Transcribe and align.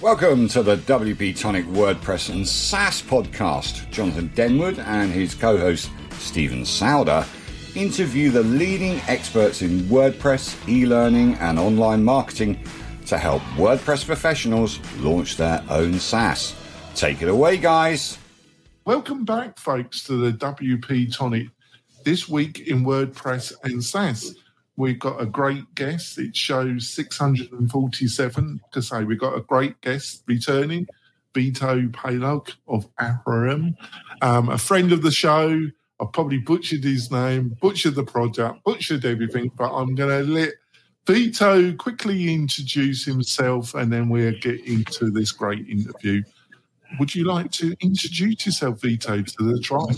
Welcome 0.00 0.46
to 0.50 0.62
the 0.62 0.76
WP 0.76 1.36
Tonic 1.40 1.66
WordPress 1.66 2.30
and 2.30 2.46
SaaS 2.46 3.02
podcast. 3.02 3.90
Jonathan 3.90 4.28
Denwood 4.28 4.78
and 4.78 5.10
his 5.10 5.34
co 5.34 5.58
host 5.58 5.90
Stephen 6.20 6.62
Souder 6.62 7.26
interview 7.74 8.30
the 8.30 8.44
leading 8.44 9.00
experts 9.08 9.60
in 9.60 9.80
WordPress, 9.88 10.68
e 10.68 10.86
learning, 10.86 11.34
and 11.40 11.58
online 11.58 12.04
marketing 12.04 12.62
to 13.06 13.18
help 13.18 13.42
WordPress 13.56 14.06
professionals 14.06 14.78
launch 14.98 15.36
their 15.36 15.64
own 15.68 15.94
SaaS. 15.98 16.54
Take 16.94 17.20
it 17.20 17.28
away, 17.28 17.56
guys. 17.56 18.18
Welcome 18.84 19.24
back, 19.24 19.58
folks, 19.58 20.04
to 20.04 20.12
the 20.12 20.30
WP 20.30 21.12
Tonic. 21.12 21.48
This 22.04 22.28
week 22.28 22.68
in 22.68 22.84
WordPress 22.84 23.52
and 23.64 23.82
SaaS, 23.82 24.36
we've 24.78 24.98
got 24.98 25.20
a 25.20 25.26
great 25.26 25.74
guest. 25.74 26.18
It 26.18 26.34
shows 26.34 26.88
647 26.88 28.60
to 28.72 28.82
say 28.82 29.04
we've 29.04 29.18
got 29.18 29.36
a 29.36 29.42
great 29.42 29.78
guest 29.82 30.22
returning, 30.26 30.86
Vito 31.34 31.82
Palog 31.88 32.52
of 32.68 32.88
Aperim, 32.96 33.76
um, 34.22 34.48
a 34.48 34.56
friend 34.56 34.92
of 34.92 35.02
the 35.02 35.10
show. 35.10 35.60
I 36.00 36.04
probably 36.12 36.38
butchered 36.38 36.84
his 36.84 37.10
name, 37.10 37.56
butchered 37.60 37.96
the 37.96 38.04
product, 38.04 38.62
butchered 38.64 39.04
everything, 39.04 39.50
but 39.58 39.74
I'm 39.74 39.96
going 39.96 40.24
to 40.24 40.32
let 40.32 40.52
Vito 41.06 41.72
quickly 41.72 42.32
introduce 42.32 43.04
himself 43.04 43.74
and 43.74 43.92
then 43.92 44.08
we'll 44.08 44.38
get 44.40 44.64
into 44.64 45.10
this 45.10 45.32
great 45.32 45.68
interview. 45.68 46.22
Would 47.00 47.14
you 47.16 47.24
like 47.24 47.50
to 47.52 47.74
introduce 47.80 48.46
yourself, 48.46 48.80
Vito, 48.80 49.22
to 49.22 49.52
the 49.52 49.58
tribe? 49.58 49.96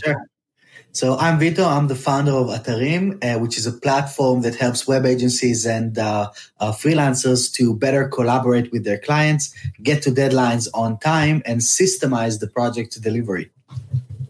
Sure. 0.80 0.86
So 0.92 1.16
I'm 1.18 1.38
Vito. 1.38 1.64
I'm 1.64 1.88
the 1.88 1.94
founder 1.94 2.32
of 2.32 2.48
Atarim, 2.48 3.22
uh, 3.24 3.38
which 3.38 3.56
is 3.56 3.66
a 3.66 3.72
platform 3.72 4.42
that 4.42 4.54
helps 4.54 4.86
web 4.86 5.06
agencies 5.06 5.66
and 5.66 5.98
uh, 5.98 6.30
uh, 6.58 6.72
freelancers 6.72 7.52
to 7.54 7.74
better 7.74 8.08
collaborate 8.08 8.72
with 8.72 8.84
their 8.84 8.98
clients, 8.98 9.54
get 9.82 10.02
to 10.02 10.10
deadlines 10.10 10.68
on 10.74 10.98
time, 10.98 11.42
and 11.46 11.60
systemize 11.60 12.40
the 12.40 12.48
project 12.48 12.92
to 12.92 13.00
delivery. 13.00 13.50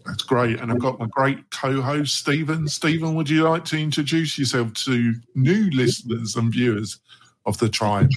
That's 0.05 0.23
great. 0.23 0.59
And 0.59 0.71
I've 0.71 0.79
got 0.79 0.99
my 0.99 1.07
great 1.07 1.49
co-host, 1.51 2.15
Stephen. 2.15 2.67
Stephen, 2.67 3.15
would 3.15 3.29
you 3.29 3.43
like 3.47 3.65
to 3.65 3.77
introduce 3.77 4.37
yourself 4.37 4.73
to 4.85 5.15
new 5.35 5.69
listeners 5.71 6.35
and 6.35 6.51
viewers 6.51 6.99
of 7.45 7.57
the 7.59 7.69
tribe? 7.69 8.09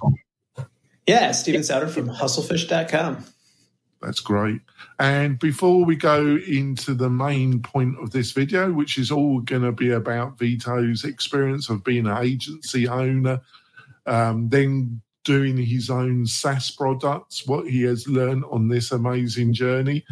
Yeah, 1.07 1.33
Stephen 1.33 1.61
Souder 1.61 1.91
from 1.91 2.09
hustlefish.com. 2.09 3.25
That's 4.05 4.21
great. 4.21 4.61
And 4.99 5.39
before 5.39 5.85
we 5.85 5.97
go 5.97 6.37
into 6.37 6.95
the 6.95 7.09
main 7.09 7.61
point 7.63 7.97
of 8.01 8.11
this 8.11 8.33
video, 8.33 8.71
which 8.71 8.99
is 8.99 9.11
all 9.11 9.41
going 9.41 9.63
to 9.63 9.73
be 9.73 9.91
about 9.91 10.39
Vito's 10.39 11.05
experience 11.05 11.69
of 11.71 11.85
being 11.85 12.07
an 12.07 12.19
agency 12.19 12.87
owner, 12.87 13.41
um, 14.07 14.51
then 14.51 15.01
doing 15.25 15.57
his 15.57 15.89
own 15.89 16.27
SaaS 16.27 16.71
products, 16.71 17.47
what 17.47 17.67
he 17.67 17.83
has 17.83 18.07
learned 18.07 18.45
on 18.51 18.69
this 18.69 18.93
amazing 18.93 19.55
journey, 19.55 20.05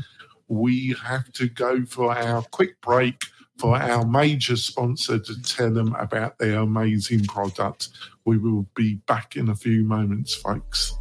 we 0.48 0.96
have 1.04 1.30
to 1.32 1.48
go 1.48 1.84
for 1.84 2.16
our 2.16 2.42
quick 2.50 2.80
break 2.80 3.22
for 3.58 3.76
our 3.76 4.04
major 4.06 4.56
sponsor 4.56 5.18
to 5.18 5.42
tell 5.42 5.70
them 5.70 5.94
about 5.96 6.38
their 6.38 6.60
amazing 6.60 7.24
product. 7.24 7.90
We 8.24 8.38
will 8.38 8.66
be 8.74 8.94
back 9.06 9.36
in 9.36 9.50
a 9.50 9.54
few 9.54 9.84
moments, 9.84 10.34
folks. 10.34 10.94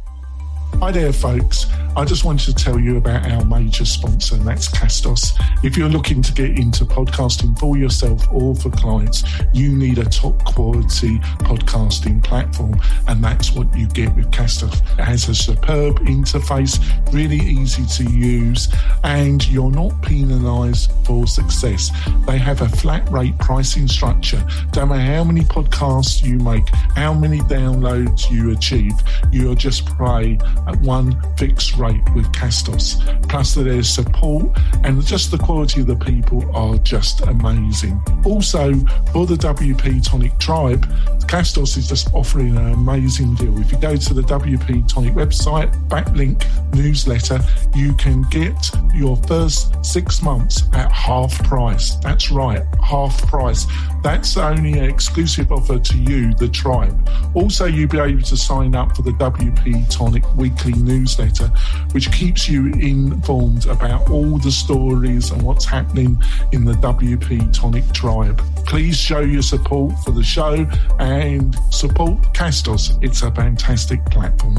Hi 0.80 0.90
there, 0.90 1.12
folks. 1.12 1.66
I 1.94 2.06
just 2.06 2.24
wanted 2.24 2.46
to 2.46 2.64
tell 2.64 2.80
you 2.80 2.96
about 2.96 3.30
our 3.30 3.44
major 3.44 3.84
sponsor, 3.84 4.34
and 4.36 4.46
that's 4.46 4.66
Castos. 4.68 5.32
If 5.62 5.76
you're 5.76 5.90
looking 5.90 6.22
to 6.22 6.32
get 6.32 6.58
into 6.58 6.86
podcasting 6.86 7.56
for 7.58 7.76
yourself 7.76 8.26
or 8.32 8.54
for 8.54 8.70
clients, 8.70 9.22
you 9.52 9.76
need 9.76 9.98
a 9.98 10.04
top 10.06 10.42
quality 10.44 11.18
podcasting 11.44 12.24
platform, 12.24 12.80
and 13.08 13.22
that's 13.22 13.52
what 13.52 13.76
you 13.76 13.86
get 13.88 14.14
with 14.16 14.30
Castos. 14.30 14.74
It 14.98 15.04
has 15.04 15.28
a 15.28 15.34
superb 15.34 16.00
interface, 16.00 16.80
really 17.12 17.38
easy 17.38 17.84
to 18.02 18.10
use, 18.10 18.68
and 19.04 19.46
you're 19.48 19.70
not 19.70 20.00
penalized 20.00 20.90
for 21.04 21.26
success. 21.26 21.90
They 22.26 22.38
have 22.38 22.62
a 22.62 22.68
flat 22.70 23.08
rate 23.10 23.38
pricing 23.38 23.86
structure. 23.86 24.42
Don't 24.70 24.88
matter 24.88 25.14
how 25.14 25.24
many 25.24 25.42
podcasts 25.42 26.24
you 26.24 26.38
make, 26.38 26.68
how 26.96 27.12
many 27.12 27.40
downloads 27.40 28.30
you 28.30 28.50
achieve, 28.50 28.94
you're 29.30 29.54
just 29.54 29.86
pay 29.98 30.38
at 30.66 30.76
one 30.80 31.20
fixed 31.36 31.76
rate 31.76 32.02
with 32.14 32.26
Castos. 32.32 32.98
Plus, 33.28 33.54
there's 33.54 33.88
support 33.88 34.46
and 34.84 35.02
just 35.04 35.30
the 35.30 35.38
quality 35.38 35.80
of 35.80 35.86
the 35.86 35.96
people 35.96 36.44
are 36.54 36.76
just 36.78 37.20
amazing. 37.22 38.00
Also, 38.24 38.74
for 39.12 39.26
the 39.26 39.36
WP 39.36 40.08
Tonic 40.08 40.38
Tribe, 40.38 40.86
Castos 41.26 41.76
is 41.76 41.88
just 41.88 42.12
offering 42.12 42.56
an 42.56 42.72
amazing 42.72 43.34
deal. 43.36 43.58
If 43.58 43.72
you 43.72 43.78
go 43.78 43.96
to 43.96 44.14
the 44.14 44.22
WP 44.22 44.86
Tonic 44.86 45.14
website, 45.14 45.72
backlink 45.88 46.44
newsletter, 46.74 47.40
you 47.74 47.94
can 47.94 48.22
get 48.30 48.70
your 48.94 49.16
first 49.16 49.84
six 49.84 50.22
months 50.22 50.64
at 50.72 50.90
half 50.92 51.42
price. 51.44 51.96
That's 51.96 52.30
right, 52.30 52.62
half 52.82 53.26
price. 53.28 53.66
That's 54.02 54.36
only 54.36 54.78
an 54.78 54.84
exclusive 54.84 55.52
offer 55.52 55.78
to 55.78 55.98
you, 55.98 56.34
the 56.34 56.48
tribe. 56.48 57.08
Also, 57.34 57.66
you'll 57.66 57.88
be 57.88 57.98
able 57.98 58.22
to 58.22 58.36
sign 58.36 58.74
up 58.74 58.94
for 58.96 59.02
the 59.02 59.12
WP 59.12 59.88
Tonic 59.88 60.24
weekly 60.52 60.80
newsletter, 60.82 61.48
which 61.92 62.10
keeps 62.12 62.48
you 62.48 62.66
informed 62.72 63.66
about 63.66 64.10
all 64.10 64.38
the 64.38 64.50
stories 64.50 65.30
and 65.30 65.42
what's 65.42 65.64
happening 65.64 66.20
in 66.52 66.64
the 66.64 66.74
WP 66.74 67.52
Tonic 67.52 67.90
tribe. 67.92 68.40
Please 68.66 68.96
show 68.96 69.20
your 69.20 69.42
support 69.42 69.92
for 70.04 70.10
the 70.10 70.22
show 70.22 70.66
and 70.98 71.56
support 71.70 72.20
Castos. 72.34 72.98
It's 73.02 73.22
a 73.22 73.30
fantastic 73.30 74.04
platform. 74.06 74.58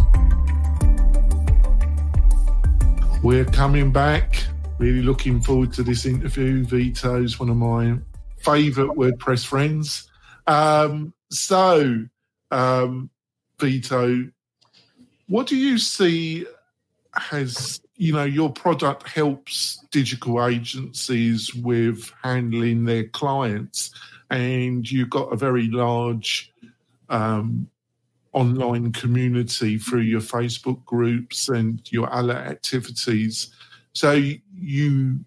We're 3.21 3.45
coming 3.45 3.91
back. 3.91 4.43
Really 4.79 5.01
looking 5.01 5.41
forward 5.41 5.71
to 5.73 5.83
this 5.83 6.05
interview. 6.05 6.63
Vito's 6.63 7.39
one 7.39 7.49
of 7.49 7.57
my 7.57 7.97
favourite 8.39 8.97
WordPress 8.97 9.45
friends. 9.45 10.09
Um, 10.47 11.13
so, 11.29 12.05
um, 12.51 13.09
Vito, 13.59 14.29
what 15.33 15.47
do 15.47 15.55
you 15.55 15.79
see 15.79 16.45
has 17.15 17.81
you 17.95 18.13
know 18.13 18.23
your 18.23 18.51
product 18.51 19.09
helps 19.09 19.83
digital 19.89 20.45
agencies 20.45 21.55
with 21.55 22.11
handling 22.21 22.85
their 22.85 23.05
clients? 23.05 23.89
And 24.29 24.89
you've 24.89 25.09
got 25.09 25.33
a 25.33 25.35
very 25.35 25.69
large 25.71 26.53
um, 27.09 27.67
online 28.33 28.91
community 28.91 29.79
through 29.79 30.01
your 30.01 30.21
facebook 30.21 30.85
groups 30.85 31.49
and 31.49 31.81
your 31.91 32.13
other 32.13 32.37
activities. 32.37 33.51
So 33.93 34.11
you 34.55 35.19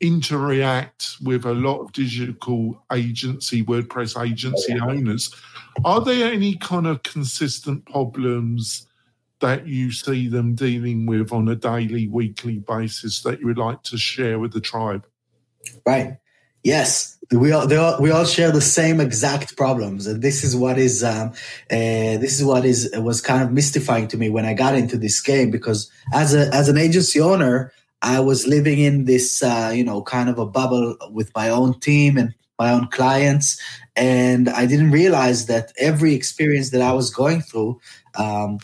interact 0.00 1.16
with 1.22 1.44
a 1.44 1.52
lot 1.52 1.80
of 1.80 1.92
digital 1.92 2.82
agency 2.90 3.62
wordpress 3.64 4.18
agency 4.18 4.80
owners. 4.80 5.34
Are 5.84 6.00
there 6.00 6.32
any 6.32 6.56
kind 6.56 6.86
of 6.86 7.02
consistent 7.02 7.84
problems 7.84 8.86
that 9.44 9.66
you 9.66 9.92
see 9.92 10.26
them 10.26 10.54
dealing 10.54 11.04
with 11.04 11.30
on 11.30 11.46
a 11.48 11.54
daily, 11.54 12.08
weekly 12.08 12.60
basis 12.60 13.20
that 13.24 13.40
you 13.40 13.46
would 13.46 13.58
like 13.58 13.82
to 13.82 13.98
share 13.98 14.38
with 14.38 14.54
the 14.54 14.60
tribe? 14.60 15.06
Right. 15.84 16.16
Yes, 16.62 17.18
we 17.30 17.52
all, 17.52 17.70
all, 17.78 18.00
we 18.00 18.10
all 18.10 18.24
share 18.24 18.50
the 18.50 18.62
same 18.62 19.00
exact 19.00 19.54
problems, 19.54 20.06
and 20.06 20.22
this 20.22 20.42
is 20.42 20.56
what 20.56 20.78
is 20.78 21.04
um, 21.04 21.28
uh, 21.70 22.16
this 22.24 22.40
is 22.40 22.44
what 22.44 22.64
is 22.64 22.90
was 22.94 23.20
kind 23.20 23.42
of 23.42 23.52
mystifying 23.52 24.08
to 24.08 24.16
me 24.16 24.30
when 24.30 24.46
I 24.46 24.54
got 24.54 24.74
into 24.74 24.96
this 24.96 25.20
game 25.20 25.50
because 25.50 25.90
as 26.14 26.34
a 26.34 26.48
as 26.54 26.70
an 26.70 26.78
agency 26.78 27.20
owner, 27.20 27.70
I 28.00 28.20
was 28.20 28.46
living 28.46 28.78
in 28.78 29.04
this 29.04 29.42
uh, 29.42 29.72
you 29.74 29.84
know 29.84 30.00
kind 30.00 30.30
of 30.30 30.38
a 30.38 30.46
bubble 30.46 30.96
with 31.10 31.30
my 31.36 31.50
own 31.50 31.78
team 31.80 32.16
and 32.16 32.34
my 32.58 32.70
own 32.70 32.86
clients, 32.86 33.60
and 33.94 34.48
I 34.48 34.64
didn't 34.64 34.90
realize 34.90 35.44
that 35.46 35.70
every 35.78 36.14
experience 36.14 36.70
that 36.70 36.80
I 36.80 36.94
was 36.94 37.10
going 37.10 37.42
through 37.42 37.78
um, 38.16 38.58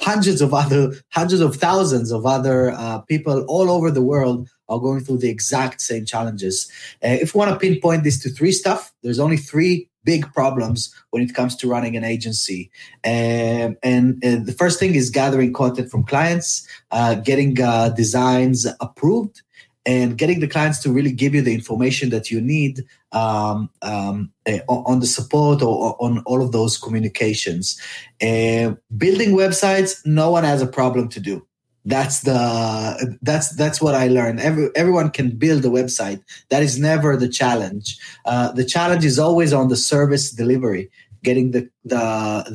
hundreds 0.00 0.40
of 0.40 0.52
other 0.52 0.92
hundreds 1.10 1.40
of 1.40 1.56
thousands 1.56 2.12
of 2.12 2.26
other 2.26 2.70
uh, 2.72 3.00
people 3.00 3.44
all 3.48 3.70
over 3.70 3.90
the 3.90 4.02
world 4.02 4.48
are 4.68 4.80
going 4.80 5.00
through 5.00 5.18
the 5.18 5.30
exact 5.30 5.80
same 5.80 6.04
challenges. 6.04 6.70
Uh, 7.04 7.16
if 7.20 7.34
we 7.34 7.38
want 7.38 7.50
to 7.50 7.58
pinpoint 7.58 8.04
this 8.04 8.20
to 8.22 8.28
three 8.28 8.52
stuff 8.52 8.92
there's 9.02 9.20
only 9.20 9.36
three 9.36 9.88
big 10.06 10.32
problems 10.32 10.94
when 11.10 11.22
it 11.22 11.34
comes 11.34 11.56
to 11.56 11.68
running 11.68 11.96
an 11.96 12.04
agency. 12.04 12.70
Um, 13.04 13.76
and 13.82 14.24
uh, 14.24 14.36
the 14.42 14.54
first 14.56 14.78
thing 14.78 14.94
is 14.94 15.10
gathering 15.10 15.52
content 15.52 15.90
from 15.90 16.04
clients 16.04 16.66
uh, 16.92 17.16
getting 17.16 17.60
uh, 17.60 17.90
designs 17.90 18.66
approved 18.80 19.42
and 19.86 20.18
getting 20.18 20.40
the 20.40 20.48
clients 20.48 20.80
to 20.80 20.90
really 20.90 21.12
give 21.12 21.34
you 21.34 21.40
the 21.40 21.54
information 21.54 22.10
that 22.10 22.30
you 22.30 22.40
need 22.40 22.84
um, 23.12 23.70
um, 23.82 24.32
uh, 24.46 24.58
on 24.68 24.98
the 25.00 25.06
support 25.06 25.62
or, 25.62 25.96
on 26.02 26.18
all 26.26 26.42
of 26.42 26.50
those 26.52 26.76
communications. 26.76 27.80
Uh, 28.20 28.74
building 28.96 29.30
websites, 29.30 30.04
no 30.04 30.30
one 30.30 30.44
has 30.44 30.60
a 30.60 30.66
problem 30.66 31.08
to 31.08 31.20
do. 31.20 31.46
That's 31.88 32.22
the 32.22 33.16
that's 33.22 33.54
that's 33.54 33.80
what 33.80 33.94
I 33.94 34.08
learned. 34.08 34.40
Every, 34.40 34.70
everyone 34.74 35.10
can 35.10 35.30
build 35.30 35.64
a 35.64 35.68
website. 35.68 36.20
That 36.48 36.64
is 36.64 36.80
never 36.80 37.16
the 37.16 37.28
challenge. 37.28 37.96
Uh, 38.24 38.50
the 38.50 38.64
challenge 38.64 39.04
is 39.04 39.20
always 39.20 39.52
on 39.52 39.68
the 39.68 39.76
service 39.76 40.32
delivery 40.32 40.90
getting 41.26 41.50
the 41.50 41.68
the 41.84 42.04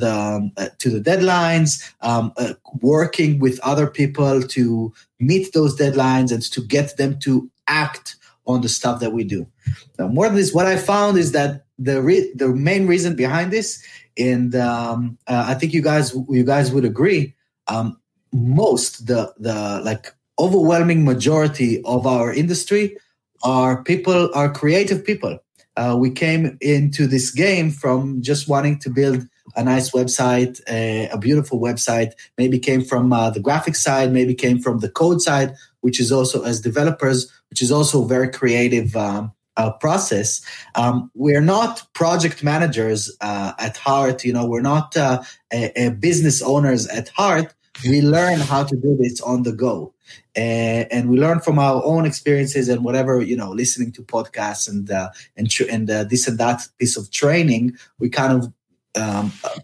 the 0.02 0.12
um, 0.12 0.50
uh, 0.56 0.68
to 0.78 0.88
the 0.90 1.02
deadlines, 1.10 1.70
um, 2.00 2.32
uh, 2.38 2.54
working 2.80 3.38
with 3.38 3.60
other 3.60 3.86
people 3.86 4.42
to 4.56 4.92
meet 5.20 5.52
those 5.52 5.76
deadlines 5.76 6.32
and 6.32 6.42
to 6.54 6.60
get 6.76 6.96
them 6.96 7.18
to 7.20 7.32
act 7.68 8.16
on 8.46 8.62
the 8.62 8.68
stuff 8.68 8.98
that 9.00 9.12
we 9.12 9.22
do. 9.22 9.46
Now, 9.98 10.08
more 10.08 10.26
than 10.26 10.36
this, 10.36 10.54
what 10.54 10.66
I 10.66 10.76
found 10.76 11.18
is 11.18 11.30
that 11.32 11.66
the 11.78 12.02
re- 12.02 12.32
the 12.34 12.48
main 12.48 12.86
reason 12.86 13.14
behind 13.14 13.52
this, 13.52 13.68
and 14.16 14.56
um, 14.56 15.18
uh, 15.28 15.44
I 15.52 15.54
think 15.54 15.74
you 15.74 15.82
guys 15.82 16.16
you 16.38 16.44
guys 16.44 16.72
would 16.72 16.86
agree, 16.86 17.34
um, 17.68 18.00
most 18.32 19.06
the 19.06 19.32
the 19.38 19.82
like 19.84 20.14
overwhelming 20.38 21.04
majority 21.04 21.82
of 21.84 22.06
our 22.06 22.32
industry 22.32 22.96
are 23.44 23.84
people 23.84 24.30
are 24.34 24.50
creative 24.50 25.04
people. 25.04 25.38
Uh, 25.76 25.96
we 25.98 26.10
came 26.10 26.58
into 26.60 27.06
this 27.06 27.30
game 27.30 27.70
from 27.70 28.20
just 28.22 28.48
wanting 28.48 28.78
to 28.80 28.90
build 28.90 29.26
a 29.56 29.64
nice 29.64 29.90
website, 29.90 30.60
a, 30.68 31.08
a 31.08 31.18
beautiful 31.18 31.60
website. 31.60 32.12
Maybe 32.38 32.58
came 32.58 32.82
from 32.82 33.12
uh, 33.12 33.30
the 33.30 33.40
graphic 33.40 33.76
side, 33.76 34.12
maybe 34.12 34.34
came 34.34 34.58
from 34.58 34.78
the 34.78 34.88
code 34.88 35.20
side, 35.20 35.54
which 35.80 36.00
is 36.00 36.12
also 36.12 36.42
as 36.42 36.60
developers, 36.60 37.30
which 37.50 37.62
is 37.62 37.72
also 37.72 38.04
very 38.04 38.28
creative 38.28 38.94
um, 38.96 39.32
uh, 39.56 39.72
process. 39.72 40.40
Um, 40.74 41.10
we're 41.14 41.42
not 41.42 41.82
project 41.94 42.42
managers 42.42 43.14
uh, 43.20 43.52
at 43.58 43.76
heart. 43.76 44.24
You 44.24 44.32
know, 44.32 44.46
we're 44.46 44.62
not 44.62 44.96
uh, 44.96 45.22
a, 45.52 45.86
a 45.86 45.90
business 45.90 46.42
owners 46.42 46.86
at 46.88 47.08
heart. 47.10 47.54
We 47.84 48.00
learn 48.00 48.40
how 48.40 48.64
to 48.64 48.76
do 48.76 48.96
this 49.00 49.20
on 49.20 49.42
the 49.42 49.52
go. 49.52 49.94
And, 50.34 50.90
and 50.92 51.10
we 51.10 51.18
learn 51.18 51.40
from 51.40 51.58
our 51.58 51.82
own 51.84 52.06
experiences 52.06 52.68
and 52.68 52.84
whatever 52.84 53.20
you 53.20 53.36
know 53.36 53.50
listening 53.50 53.92
to 53.92 54.02
podcasts 54.02 54.68
and 54.68 54.90
uh, 54.90 55.10
and 55.36 55.50
tr- 55.50 55.70
and 55.70 55.90
uh, 55.90 56.04
this 56.04 56.26
and 56.26 56.38
that 56.38 56.66
piece 56.78 56.96
of 56.96 57.10
training 57.10 57.76
we 57.98 58.08
kind 58.08 58.32
of 58.32 58.52
um, 59.00 59.32
uh, 59.44 59.58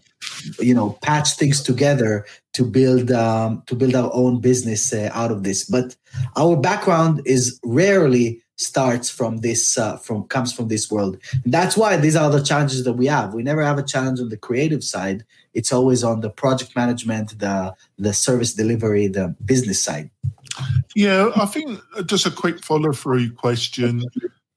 you 0.59 0.73
know 0.73 0.97
patch 1.01 1.33
things 1.33 1.61
together 1.61 2.25
to 2.53 2.63
build 2.63 3.11
um, 3.11 3.63
to 3.67 3.75
build 3.75 3.95
our 3.95 4.11
own 4.13 4.41
business 4.41 4.93
uh, 4.93 5.09
out 5.13 5.31
of 5.31 5.43
this. 5.43 5.63
But 5.63 5.95
our 6.35 6.55
background 6.55 7.21
is 7.25 7.59
rarely 7.63 8.41
starts 8.59 9.09
from 9.09 9.37
this 9.37 9.77
uh, 9.77 9.97
from 9.97 10.23
comes 10.25 10.51
from 10.51 10.67
this 10.67 10.91
world. 10.91 11.17
And 11.43 11.53
that's 11.53 11.77
why 11.77 11.95
these 11.97 12.15
are 12.15 12.29
the 12.29 12.43
challenges 12.43 12.83
that 12.83 12.93
we 12.93 13.07
have. 13.07 13.33
We 13.33 13.43
never 13.43 13.63
have 13.63 13.77
a 13.77 13.83
challenge 13.83 14.19
on 14.19 14.29
the 14.29 14.37
creative 14.37 14.83
side 14.83 15.25
it's 15.53 15.73
always 15.73 16.03
on 16.03 16.21
the 16.21 16.29
project 16.29 16.75
management 16.75 17.37
the 17.39 17.73
the 17.97 18.13
service 18.13 18.53
delivery 18.53 19.07
the 19.07 19.35
business 19.45 19.81
side 19.81 20.09
yeah, 20.95 21.31
I 21.35 21.45
think 21.45 21.79
uh, 21.95 22.03
just 22.03 22.25
a 22.25 22.31
quick 22.31 22.63
follow 22.63 22.91
through 22.91 23.33
question. 23.33 24.03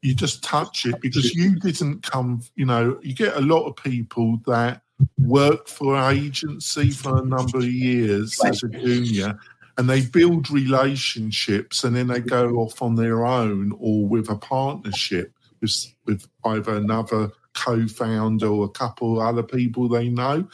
You 0.00 0.14
just 0.14 0.42
touch 0.42 0.84
it 0.84 1.00
because 1.00 1.34
you 1.34 1.56
didn't 1.56 2.02
come, 2.02 2.42
you 2.56 2.64
know, 2.64 2.98
you 3.02 3.14
get 3.14 3.36
a 3.36 3.40
lot 3.40 3.66
of 3.66 3.76
people 3.76 4.40
that 4.46 4.82
work 5.18 5.68
for 5.68 5.94
an 5.94 6.16
agency 6.16 6.90
for 6.90 7.18
a 7.18 7.24
number 7.24 7.58
of 7.58 7.64
years 7.64 8.38
as 8.44 8.62
a 8.62 8.68
junior 8.68 9.38
and 9.78 9.88
they 9.88 10.04
build 10.04 10.50
relationships 10.50 11.84
and 11.84 11.96
then 11.96 12.08
they 12.08 12.20
go 12.20 12.56
off 12.56 12.82
on 12.82 12.94
their 12.94 13.24
own 13.24 13.72
or 13.78 14.06
with 14.06 14.28
a 14.28 14.36
partnership 14.36 15.32
with, 15.60 15.94
with 16.04 16.28
either 16.44 16.76
another 16.76 17.30
co-founder 17.54 18.46
or 18.46 18.64
a 18.66 18.70
couple 18.70 19.20
other 19.20 19.42
people 19.42 19.88
they 19.88 20.08
know. 20.08 20.46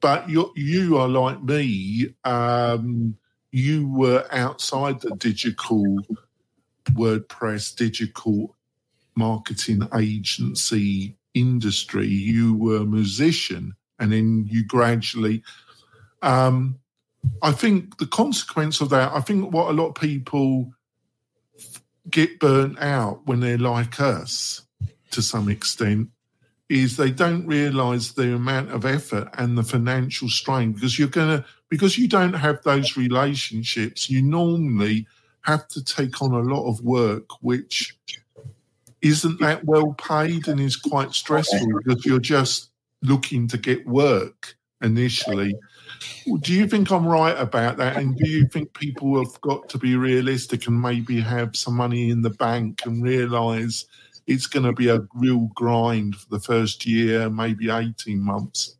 But 0.00 0.28
you 0.28 0.52
you 0.54 0.96
are 0.98 1.08
like 1.08 1.42
me. 1.42 2.14
Um, 2.24 3.16
you 3.50 3.88
were 3.88 4.26
outside 4.30 5.00
the 5.00 5.10
digital 5.16 5.98
WordPress, 6.90 7.74
digital 7.74 8.56
marketing 9.16 9.88
agency 9.94 11.16
industry. 11.34 12.06
You 12.06 12.54
were 12.54 12.78
a 12.78 12.86
musician, 12.86 13.74
and 13.98 14.12
then 14.12 14.46
you 14.48 14.64
gradually. 14.64 15.42
Um, 16.22 16.78
I 17.42 17.52
think 17.52 17.98
the 17.98 18.06
consequence 18.06 18.80
of 18.80 18.90
that, 18.90 19.12
I 19.12 19.20
think 19.20 19.52
what 19.52 19.70
a 19.70 19.72
lot 19.72 19.88
of 19.88 19.94
people 19.96 20.72
get 22.08 22.38
burnt 22.38 22.78
out 22.80 23.26
when 23.26 23.40
they're 23.40 23.58
like 23.58 24.00
us 24.00 24.62
to 25.10 25.22
some 25.22 25.48
extent 25.48 26.08
is 26.68 26.96
they 26.96 27.10
don't 27.10 27.46
realize 27.46 28.12
the 28.12 28.34
amount 28.34 28.70
of 28.70 28.84
effort 28.84 29.28
and 29.38 29.56
the 29.56 29.62
financial 29.62 30.28
strain 30.28 30.72
because 30.72 30.98
you're 30.98 31.08
going 31.08 31.38
to 31.38 31.44
because 31.70 31.96
you 31.96 32.08
don't 32.08 32.34
have 32.34 32.62
those 32.62 32.96
relationships 32.96 34.10
you 34.10 34.22
normally 34.22 35.06
have 35.42 35.66
to 35.68 35.82
take 35.82 36.20
on 36.20 36.32
a 36.32 36.40
lot 36.40 36.68
of 36.68 36.82
work 36.82 37.42
which 37.42 37.96
isn't 39.02 39.40
that 39.40 39.64
well 39.64 39.94
paid 39.94 40.48
and 40.48 40.60
is 40.60 40.76
quite 40.76 41.12
stressful 41.12 41.66
because 41.78 42.04
you're 42.04 42.18
just 42.18 42.70
looking 43.02 43.46
to 43.48 43.58
get 43.58 43.86
work 43.86 44.56
initially. 44.82 45.54
Do 46.40 46.52
you 46.52 46.68
think 46.68 46.90
i'm 46.90 47.06
right 47.06 47.36
about 47.38 47.76
that? 47.78 47.96
And 47.96 48.16
do 48.16 48.28
you 48.28 48.46
think 48.46 48.72
people 48.74 49.18
have 49.18 49.40
got 49.40 49.68
to 49.70 49.78
be 49.78 49.96
realistic 49.96 50.66
and 50.66 50.80
maybe 50.80 51.20
have 51.20 51.56
some 51.56 51.74
money 51.74 52.10
in 52.10 52.22
the 52.22 52.30
bank 52.30 52.82
and 52.84 53.02
realize 53.02 53.86
it's 54.28 54.46
going 54.46 54.66
to 54.66 54.72
be 54.72 54.88
a 54.88 55.06
real 55.14 55.50
grind 55.54 56.16
for 56.16 56.28
the 56.30 56.40
first 56.40 56.86
year, 56.86 57.30
maybe 57.30 57.70
18 57.70 58.20
months? 58.20 58.76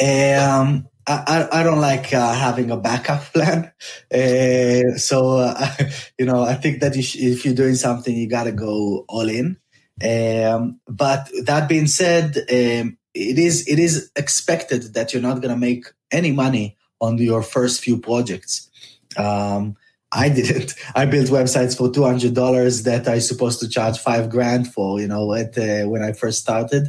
Um, 0.00 0.88
I, 1.06 1.48
I 1.50 1.62
don't 1.62 1.80
like 1.80 2.12
uh, 2.12 2.34
having 2.34 2.70
a 2.70 2.76
backup 2.76 3.22
plan. 3.32 3.72
Uh, 4.12 4.96
so, 4.98 5.38
uh, 5.38 5.66
you 6.18 6.26
know, 6.26 6.42
I 6.42 6.54
think 6.54 6.80
that 6.80 6.96
if 6.96 7.44
you're 7.44 7.54
doing 7.54 7.76
something, 7.76 8.14
you 8.14 8.28
got 8.28 8.44
to 8.44 8.52
go 8.52 9.04
all 9.08 9.28
in. 9.28 9.56
Um, 10.02 10.80
but 10.88 11.30
that 11.44 11.68
being 11.68 11.86
said, 11.86 12.36
um, 12.36 12.98
it 13.14 13.38
is 13.38 13.68
it 13.68 13.78
is 13.78 14.10
expected 14.16 14.94
that 14.94 15.12
you're 15.12 15.22
not 15.22 15.42
going 15.42 15.54
to 15.54 15.60
make 15.60 15.84
any 16.10 16.32
money 16.32 16.76
on 17.00 17.18
your 17.18 17.42
first 17.42 17.82
few 17.82 17.98
projects. 17.98 18.70
Um, 19.16 19.76
I 20.12 20.28
didn't. 20.28 20.74
I 20.94 21.06
built 21.06 21.28
websites 21.28 21.76
for 21.76 21.90
two 21.90 22.04
hundred 22.04 22.34
dollars 22.34 22.82
that 22.82 23.08
I 23.08 23.18
supposed 23.18 23.60
to 23.60 23.68
charge 23.68 23.98
five 23.98 24.30
grand 24.30 24.72
for. 24.72 25.00
You 25.00 25.08
know, 25.08 25.32
at 25.32 25.56
uh, 25.56 25.88
when 25.88 26.02
I 26.02 26.12
first 26.12 26.40
started, 26.40 26.88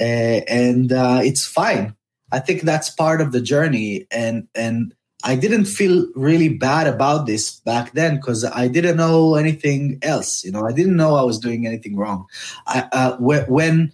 uh, 0.00 0.02
and 0.48 0.92
uh, 0.92 1.20
it's 1.22 1.46
fine. 1.46 1.94
I 2.32 2.40
think 2.40 2.62
that's 2.62 2.90
part 2.90 3.20
of 3.20 3.32
the 3.32 3.40
journey, 3.40 4.06
and 4.10 4.48
and 4.54 4.92
I 5.22 5.36
didn't 5.36 5.66
feel 5.66 6.06
really 6.14 6.48
bad 6.50 6.86
about 6.86 7.26
this 7.26 7.60
back 7.60 7.92
then 7.92 8.16
because 8.16 8.44
I 8.44 8.68
didn't 8.68 8.96
know 8.96 9.36
anything 9.36 9.98
else. 10.02 10.44
You 10.44 10.52
know, 10.52 10.66
I 10.66 10.72
didn't 10.72 10.96
know 10.96 11.14
I 11.14 11.22
was 11.22 11.38
doing 11.38 11.66
anything 11.66 11.96
wrong. 11.96 12.26
I, 12.66 12.88
uh, 12.92 13.16
when 13.18 13.92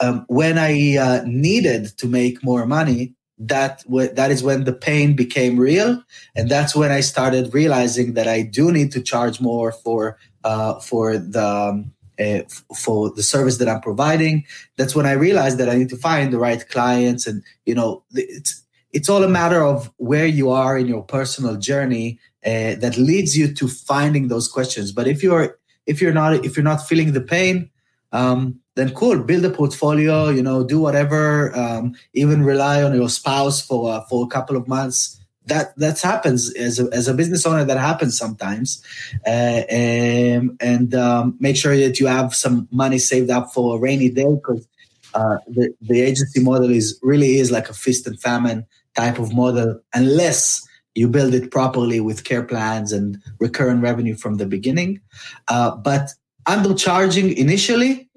um, 0.00 0.24
when 0.28 0.58
I 0.58 0.96
uh, 0.96 1.22
needed 1.26 1.96
to 1.98 2.08
make 2.08 2.42
more 2.42 2.66
money, 2.66 3.14
that 3.38 3.82
that 4.14 4.30
is 4.30 4.42
when 4.42 4.64
the 4.64 4.72
pain 4.72 5.16
became 5.16 5.58
real 5.58 6.02
and 6.36 6.48
that's 6.48 6.76
when 6.76 6.92
i 6.92 7.00
started 7.00 7.52
realizing 7.52 8.14
that 8.14 8.28
i 8.28 8.42
do 8.42 8.70
need 8.70 8.92
to 8.92 9.02
charge 9.02 9.40
more 9.40 9.72
for 9.72 10.18
uh, 10.44 10.78
for 10.80 11.18
the 11.18 11.44
um, 11.44 11.92
uh, 12.20 12.42
for 12.76 13.10
the 13.10 13.22
service 13.22 13.56
that 13.56 13.68
i'm 13.68 13.80
providing. 13.80 14.44
That's 14.76 14.94
when 14.94 15.06
i 15.06 15.12
realized 15.12 15.58
that 15.58 15.68
i 15.68 15.76
need 15.76 15.88
to 15.88 15.96
find 15.96 16.32
the 16.32 16.38
right 16.38 16.68
clients 16.68 17.26
and 17.26 17.42
you 17.64 17.74
know 17.74 18.04
it's 18.12 18.62
it's 18.92 19.08
all 19.08 19.24
a 19.24 19.28
matter 19.28 19.64
of 19.64 19.90
where 19.96 20.26
you 20.26 20.50
are 20.50 20.76
in 20.76 20.86
your 20.86 21.02
personal 21.02 21.56
journey 21.56 22.18
uh, 22.44 22.74
that 22.76 22.96
leads 22.98 23.36
you 23.36 23.52
to 23.54 23.68
finding 23.68 24.28
those 24.28 24.48
questions. 24.48 24.92
But 24.92 25.06
if 25.06 25.22
you're 25.22 25.58
if 25.86 26.00
you're 26.00 26.12
not 26.12 26.44
if 26.44 26.56
you're 26.56 26.64
not 26.64 26.86
feeling 26.86 27.12
the 27.12 27.20
pain 27.20 27.70
um, 28.12 28.60
then 28.74 28.94
cool 28.94 29.18
build 29.22 29.44
a 29.44 29.50
portfolio 29.50 30.28
you 30.28 30.42
know 30.42 30.64
do 30.64 30.78
whatever 30.80 31.54
um, 31.56 31.94
even 32.14 32.42
rely 32.42 32.82
on 32.82 32.94
your 32.94 33.08
spouse 33.08 33.64
for 33.64 33.92
uh, 33.92 34.00
for 34.08 34.24
a 34.24 34.28
couple 34.28 34.56
of 34.56 34.68
months. 34.68 35.18
That 35.46 35.76
that 35.76 36.00
happens 36.00 36.54
as 36.54 36.78
a, 36.78 36.88
as 36.92 37.08
a 37.08 37.14
business 37.14 37.44
owner 37.44 37.64
that 37.64 37.78
happens 37.78 38.16
sometimes. 38.16 38.80
Uh, 39.26 39.64
and, 39.68 40.56
and 40.60 40.94
um, 40.94 41.36
make 41.40 41.56
sure 41.56 41.76
that 41.76 41.98
you 41.98 42.06
have 42.06 42.32
some 42.32 42.68
money 42.70 42.98
saved 42.98 43.28
up 43.28 43.52
for 43.52 43.76
a 43.76 43.80
rainy 43.80 44.08
day 44.08 44.32
because 44.32 44.66
uh, 45.14 45.38
the, 45.48 45.74
the 45.80 46.00
agency 46.00 46.40
model 46.40 46.70
is 46.70 46.98
really 47.02 47.38
is 47.38 47.50
like 47.50 47.68
a 47.68 47.74
feast 47.74 48.06
and 48.06 48.20
famine 48.20 48.64
type 48.94 49.18
of 49.18 49.34
model 49.34 49.80
unless 49.92 50.66
you 50.94 51.08
build 51.08 51.34
it 51.34 51.50
properly 51.50 51.98
with 51.98 52.22
care 52.22 52.44
plans 52.44 52.92
and 52.92 53.18
recurrent 53.40 53.82
revenue 53.82 54.14
from 54.14 54.36
the 54.36 54.46
beginning. 54.46 55.00
Uh, 55.48 55.74
but 55.74 56.10
undercharging 56.46 57.34
initially 57.34 58.08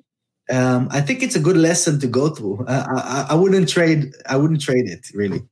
um, 0.52 0.88
I 0.92 1.02
think 1.02 1.24
it's 1.24 1.36
a 1.36 1.40
good 1.40 1.58
lesson 1.58 2.00
to 2.00 2.08
go 2.08 2.30
through. 2.30 2.66
I, 2.68 2.76
I, 2.76 3.28
I 3.32 3.36
wouldn't 3.36 3.70
trade. 3.70 4.14
I 4.28 4.38
wouldn't 4.38 4.62
trade 4.62 4.88
it 4.88 5.08
really. 5.14 5.44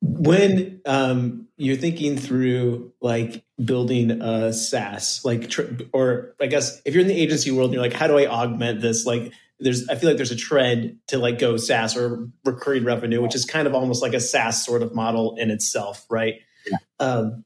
When 0.00 0.80
um, 0.84 1.48
you're 1.56 1.76
thinking 1.76 2.18
through 2.18 2.92
like 3.00 3.42
building 3.64 4.10
a 4.10 4.52
SaaS, 4.52 5.24
like, 5.24 5.48
tr- 5.48 5.62
or 5.92 6.34
I 6.40 6.46
guess 6.46 6.80
if 6.84 6.94
you're 6.94 7.02
in 7.02 7.08
the 7.08 7.18
agency 7.18 7.50
world, 7.50 7.68
and 7.68 7.74
you're 7.74 7.82
like, 7.82 7.94
how 7.94 8.06
do 8.06 8.18
I 8.18 8.26
augment 8.26 8.82
this? 8.82 9.06
Like, 9.06 9.32
there's, 9.60 9.88
I 9.88 9.94
feel 9.94 10.10
like 10.10 10.16
there's 10.16 10.32
a 10.32 10.36
trend 10.36 10.98
to 11.08 11.18
like 11.18 11.38
go 11.38 11.56
SaaS 11.56 11.96
or 11.96 12.28
recurring 12.44 12.84
revenue, 12.84 13.22
which 13.22 13.34
is 13.34 13.46
kind 13.46 13.66
of 13.66 13.74
almost 13.74 14.02
like 14.02 14.12
a 14.12 14.20
SaaS 14.20 14.64
sort 14.64 14.82
of 14.82 14.94
model 14.94 15.36
in 15.38 15.50
itself, 15.50 16.04
right? 16.10 16.34
Yeah. 16.70 16.76
Um, 17.00 17.44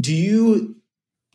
do 0.00 0.14
you 0.14 0.76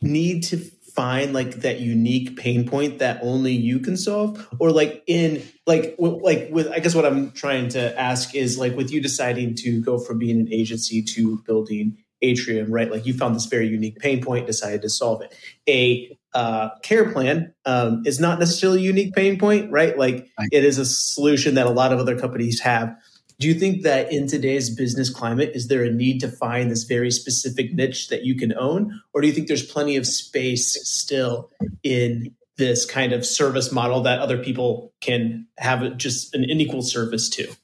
need 0.00 0.44
to 0.44 0.56
find 0.94 1.32
like 1.32 1.56
that 1.56 1.80
unique 1.80 2.36
pain 2.36 2.68
point 2.68 3.00
that 3.00 3.18
only 3.22 3.52
you 3.52 3.78
can 3.80 3.96
solve? 3.96 4.46
Or 4.58 4.70
like 4.70 5.02
in 5.06 5.42
like 5.66 5.96
w- 5.96 6.22
like 6.22 6.48
with 6.50 6.68
i 6.70 6.78
guess 6.78 6.94
what 6.94 7.06
i'm 7.06 7.30
trying 7.32 7.68
to 7.68 7.98
ask 7.98 8.34
is 8.34 8.58
like 8.58 8.76
with 8.76 8.90
you 8.90 9.00
deciding 9.00 9.54
to 9.54 9.80
go 9.82 9.98
from 9.98 10.18
being 10.18 10.38
an 10.40 10.52
agency 10.52 11.02
to 11.02 11.38
building 11.46 11.96
Atarim 12.24 12.66
right? 12.68 12.90
Like 12.90 13.06
you 13.06 13.14
found 13.14 13.34
this 13.34 13.46
very 13.46 13.68
unique 13.68 13.98
pain 13.98 14.22
point 14.22 14.46
decided 14.46 14.82
to 14.82 14.88
solve 14.88 15.22
it. 15.22 15.34
A 15.68 16.16
uh, 16.32 16.70
care 16.82 17.12
plan 17.12 17.54
um, 17.64 18.02
is 18.06 18.18
not 18.18 18.38
necessarily 18.38 18.80
a 18.80 18.82
unique 18.82 19.14
pain 19.14 19.38
point 19.38 19.70
right? 19.70 19.98
Like 19.98 20.28
it 20.50 20.64
is 20.64 20.78
a 20.78 20.84
solution 20.84 21.54
that 21.54 21.66
a 21.66 21.70
lot 21.70 21.92
of 21.92 21.98
other 21.98 22.18
companies 22.18 22.60
have 22.60 22.96
do 23.38 23.48
you 23.48 23.54
think 23.54 23.82
that 23.82 24.12
in 24.12 24.26
today's 24.26 24.70
business 24.70 25.10
climate 25.10 25.52
is 25.54 25.68
there 25.68 25.84
a 25.84 25.90
need 25.90 26.20
to 26.20 26.28
find 26.28 26.70
this 26.70 26.84
very 26.84 27.10
specific 27.10 27.72
niche 27.74 28.08
that 28.08 28.24
you 28.24 28.34
can 28.36 28.56
own 28.56 29.00
or 29.12 29.20
do 29.20 29.26
you 29.26 29.32
think 29.32 29.48
there's 29.48 29.64
plenty 29.64 29.96
of 29.96 30.06
space 30.06 30.78
still 30.88 31.50
in 31.82 32.34
this 32.56 32.86
kind 32.86 33.12
of 33.12 33.26
service 33.26 33.72
model 33.72 34.00
that 34.02 34.20
other 34.20 34.38
people 34.38 34.92
can 35.00 35.46
have 35.58 35.96
just 35.96 36.34
an 36.34 36.44
unequal 36.48 36.82
service 36.82 37.28
to 37.28 37.54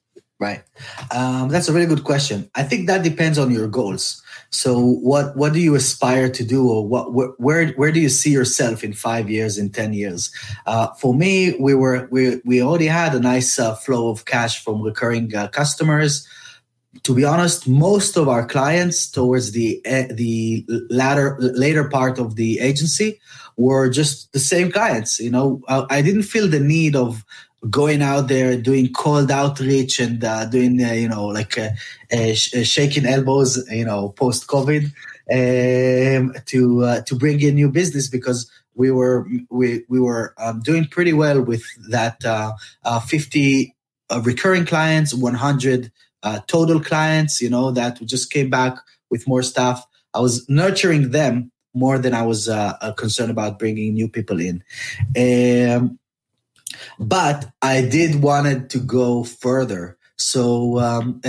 Right. 0.41 0.63
Um, 1.11 1.51
that's 1.51 1.69
a 1.69 1.73
really 1.75 1.87
good 1.87 2.03
question. 2.03 2.51
I 2.55 2.63
think 2.63 2.87
that 2.87 3.05
depends 3.05 3.39
on 3.39 3.51
your 3.51 3.69
goals. 3.69 4.23
So, 4.53 4.81
what 4.81 5.37
what 5.37 5.53
do 5.53 5.61
you 5.61 5.77
aspire 5.77 6.29
to 6.29 6.45
do, 6.45 6.69
or 6.69 6.87
what 6.87 7.13
where 7.13 7.29
where, 7.39 7.69
where 7.73 7.93
do 7.93 8.01
you 8.01 8.09
see 8.09 8.31
yourself 8.31 8.83
in 8.83 8.93
five 8.93 9.31
years, 9.31 9.57
in 9.57 9.71
ten 9.71 9.93
years? 9.93 10.33
Uh, 10.67 10.89
for 10.95 11.15
me, 11.15 11.55
we 11.61 11.75
were 11.75 12.09
we 12.11 12.41
we 12.45 12.61
already 12.61 12.87
had 12.87 13.15
a 13.15 13.21
nice 13.21 13.59
uh, 13.61 13.77
flow 13.77 14.11
of 14.11 14.25
cash 14.25 14.63
from 14.63 14.83
recurring 14.83 15.35
uh, 15.37 15.47
customers. 15.49 16.27
To 17.05 17.15
be 17.15 17.25
honest, 17.25 17.69
most 17.69 18.17
of 18.17 18.29
our 18.29 18.45
clients 18.45 19.09
towards 19.09 19.53
the 19.53 19.81
uh, 19.87 20.13
the 20.13 20.67
latter 20.91 21.37
later 21.39 21.89
part 21.89 22.19
of 22.19 22.35
the 22.35 22.59
agency 22.59 23.21
were 23.57 23.89
just 23.89 24.33
the 24.33 24.41
same 24.41 24.73
clients. 24.73 25.21
You 25.21 25.31
know, 25.31 25.63
I, 25.69 25.87
I 25.91 26.03
didn't 26.03 26.25
feel 26.25 26.49
the 26.49 26.59
need 26.59 26.97
of 26.97 27.25
going 27.69 28.01
out 28.01 28.29
there 28.29 28.57
doing 28.57 28.91
cold 28.93 29.31
outreach 29.31 30.01
and 30.01 30.25
uh, 30.25 30.47
doing 30.47 30.83
uh, 30.83 30.93
you 30.93 31.09
know 31.09 31.27
like 31.27 31.59
uh, 31.59 31.69
uh, 32.13 32.33
sh- 32.33 32.55
uh, 32.55 32.65
shaking 32.65 33.05
elbows 33.05 33.63
you 33.71 33.85
know 33.85 34.11
post 34.11 34.47
covid 34.47 34.85
um, 35.31 36.35
to 36.47 36.85
uh, 36.85 37.01
to 37.03 37.15
bring 37.15 37.41
in 37.41 37.55
new 37.55 37.71
business 37.71 38.09
because 38.09 38.51
we 38.75 38.91
were 38.91 39.29
we 39.51 39.85
we 39.89 40.01
were 40.01 40.35
um, 40.39 40.61
doing 40.61 40.87
pretty 40.87 41.13
well 41.13 41.43
with 41.43 41.63
that 41.91 42.25
uh, 42.25 42.53
uh, 42.85 43.01
50 43.01 43.75
uh, 44.11 44.21
recurring 44.25 44.65
clients 44.65 45.15
100 45.15 45.93
uh, 46.23 46.41
total 46.47 46.81
clients 46.81 47.41
you 47.41 47.51
know 47.51 47.71
that 47.71 48.01
just 48.07 48.33
came 48.33 48.51
back 48.51 48.77
with 49.11 49.27
more 49.29 49.43
stuff. 49.43 49.85
I 50.15 50.21
was 50.21 50.49
nurturing 50.49 51.11
them 51.11 51.53
more 51.73 51.99
than 51.99 52.15
i 52.15 52.23
was 52.23 52.49
concerned 52.97 53.31
about 53.31 53.61
bringing 53.61 53.95
new 53.95 54.09
people 54.09 54.41
in. 54.41 54.61
Um, 55.17 56.01
but 56.99 57.51
I 57.63 57.83
did 57.83 58.23
wanted 58.23 58.71
to 58.71 58.79
go 58.79 59.25
further. 59.25 59.97
So 60.17 60.79
um, 60.79 61.21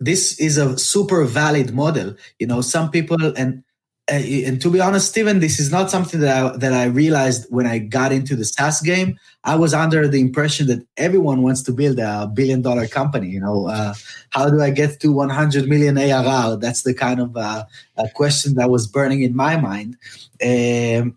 this 0.00 0.38
is 0.40 0.58
a 0.58 0.76
super 0.76 1.24
valid 1.24 1.72
model. 1.72 2.16
You 2.38 2.48
know, 2.48 2.60
some 2.60 2.90
people 2.90 3.36
and 3.36 3.62
uh, 4.10 4.14
and 4.14 4.60
to 4.60 4.68
be 4.68 4.80
honest, 4.80 5.10
Steven, 5.10 5.38
this 5.38 5.60
is 5.60 5.70
not 5.70 5.88
something 5.88 6.18
that 6.20 6.44
I 6.44 6.56
that 6.56 6.72
I 6.72 6.86
realized 6.86 7.46
when 7.50 7.66
I 7.68 7.78
got 7.78 8.10
into 8.10 8.34
the 8.34 8.44
SaaS 8.44 8.80
game. 8.80 9.16
I 9.44 9.54
was 9.54 9.72
under 9.72 10.08
the 10.08 10.20
impression 10.20 10.66
that 10.66 10.84
everyone 10.96 11.42
wants 11.42 11.62
to 11.64 11.72
build 11.72 12.00
a 12.00 12.26
billion 12.26 12.62
dollar 12.62 12.88
company. 12.88 13.28
You 13.28 13.40
know, 13.40 13.68
uh, 13.68 13.94
how 14.30 14.50
do 14.50 14.60
I 14.60 14.70
get 14.70 14.98
to 15.00 15.12
100 15.12 15.68
million 15.68 15.98
ARR? 15.98 16.56
That's 16.56 16.82
the 16.82 16.94
kind 16.94 17.20
of 17.20 17.36
uh, 17.36 17.64
question 18.14 18.54
that 18.56 18.70
was 18.70 18.88
burning 18.88 19.22
in 19.22 19.36
my 19.36 19.56
mind. 19.56 19.96
Um, 20.42 21.16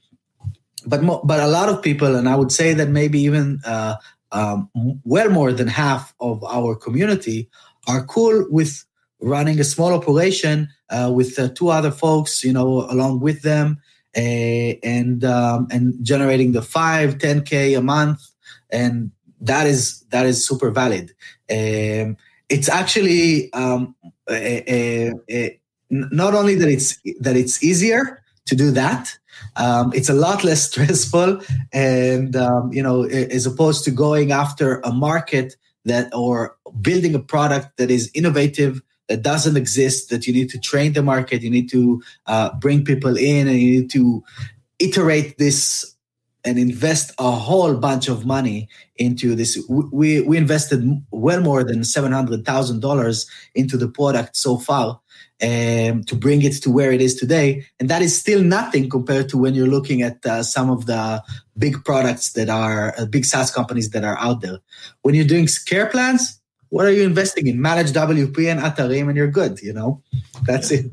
but 0.85 1.03
mo- 1.03 1.21
but 1.23 1.39
a 1.39 1.47
lot 1.47 1.69
of 1.69 1.81
people, 1.81 2.15
and 2.15 2.29
I 2.29 2.35
would 2.35 2.51
say 2.51 2.73
that 2.73 2.89
maybe 2.89 3.19
even 3.19 3.59
uh, 3.65 3.95
um, 4.31 4.69
well 5.03 5.29
more 5.29 5.51
than 5.51 5.67
half 5.67 6.13
of 6.19 6.43
our 6.43 6.75
community 6.75 7.49
are 7.87 8.05
cool 8.05 8.45
with 8.49 8.83
running 9.21 9.59
a 9.59 9.63
small 9.63 9.93
operation 9.93 10.69
uh, 10.89 11.11
with 11.13 11.37
uh, 11.39 11.49
two 11.49 11.69
other 11.69 11.91
folks, 11.91 12.43
you 12.43 12.53
know, 12.53 12.81
along 12.89 13.21
with 13.21 13.41
them, 13.41 13.77
uh, 14.15 14.19
and 14.19 15.23
um, 15.23 15.67
and 15.71 15.93
generating 16.03 16.51
the 16.51 16.61
five, 16.61 17.17
10k 17.17 17.77
a 17.77 17.81
month, 17.81 18.21
and 18.69 19.11
that 19.41 19.67
is 19.67 20.01
that 20.09 20.25
is 20.25 20.45
super 20.45 20.69
valid. 20.71 21.11
Um, 21.49 22.17
it's 22.49 22.69
actually 22.69 23.51
um, 23.53 23.95
a, 24.29 24.71
a, 24.71 25.13
a, 25.29 25.59
not 25.89 26.35
only 26.35 26.55
that 26.55 26.69
it's 26.69 26.99
that 27.19 27.35
it's 27.35 27.63
easier 27.63 28.23
to 28.45 28.55
do 28.55 28.71
that 28.71 29.17
um, 29.55 29.91
it's 29.93 30.09
a 30.09 30.13
lot 30.13 30.43
less 30.43 30.63
stressful 30.69 31.41
and 31.71 32.35
um, 32.35 32.71
you 32.73 32.83
know 32.83 33.03
as 33.03 33.45
opposed 33.45 33.83
to 33.85 33.91
going 33.91 34.31
after 34.31 34.79
a 34.81 34.91
market 34.91 35.55
that 35.85 36.13
or 36.13 36.55
building 36.81 37.15
a 37.15 37.19
product 37.19 37.77
that 37.77 37.91
is 37.91 38.11
innovative 38.13 38.81
that 39.07 39.21
doesn't 39.21 39.55
exist 39.55 40.09
that 40.09 40.25
you 40.25 40.33
need 40.33 40.49
to 40.49 40.59
train 40.59 40.93
the 40.93 41.03
market 41.03 41.41
you 41.41 41.49
need 41.49 41.69
to 41.69 42.01
uh, 42.27 42.51
bring 42.59 42.83
people 42.83 43.17
in 43.17 43.47
and 43.47 43.59
you 43.59 43.81
need 43.81 43.89
to 43.89 44.23
iterate 44.79 45.37
this 45.37 45.95
and 46.45 46.59
invest 46.59 47.11
a 47.17 47.31
whole 47.31 47.75
bunch 47.75 48.07
of 48.07 48.25
money 48.25 48.69
into 48.97 49.35
this. 49.35 49.59
We 49.67 50.21
we 50.21 50.37
invested 50.37 51.03
well 51.11 51.41
more 51.41 51.63
than 51.63 51.79
$700,000 51.81 53.27
into 53.55 53.77
the 53.77 53.87
product 53.87 54.37
so 54.37 54.57
far 54.59 55.01
um, 55.41 56.03
to 56.05 56.15
bring 56.15 56.41
it 56.41 56.53
to 56.63 56.71
where 56.71 56.91
it 56.91 57.01
is 57.01 57.15
today. 57.15 57.65
And 57.79 57.89
that 57.89 58.01
is 58.01 58.17
still 58.17 58.41
nothing 58.41 58.89
compared 58.89 59.29
to 59.29 59.37
when 59.37 59.53
you're 59.53 59.67
looking 59.67 60.01
at 60.01 60.25
uh, 60.25 60.43
some 60.43 60.69
of 60.69 60.85
the 60.85 61.23
big 61.57 61.83
products 61.83 62.33
that 62.33 62.49
are 62.49 62.93
uh, 62.97 63.05
big 63.05 63.25
SaaS 63.25 63.51
companies 63.51 63.89
that 63.91 64.03
are 64.03 64.17
out 64.19 64.41
there. 64.41 64.59
When 65.01 65.15
you're 65.15 65.25
doing 65.25 65.47
care 65.67 65.87
plans, 65.87 66.39
what 66.69 66.85
are 66.85 66.91
you 66.91 67.03
investing 67.03 67.47
in? 67.47 67.61
Manage 67.61 67.91
WP 67.91 68.51
and 68.51 68.59
Atarim, 68.59 69.07
and 69.07 69.17
you're 69.17 69.27
good. 69.27 69.61
You 69.61 69.73
know, 69.73 70.01
that's 70.43 70.71
yeah. 70.71 70.79
it. 70.79 70.91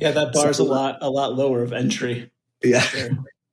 yeah, 0.00 0.10
that 0.12 0.32
bar 0.34 0.50
is 0.50 0.58
a 0.58 0.64
lot 0.76 0.98
a 1.00 1.10
lot 1.10 1.34
lower 1.34 1.62
of 1.62 1.72
entry. 1.72 2.30
Yeah. 2.62 2.80
Sure. 2.80 3.10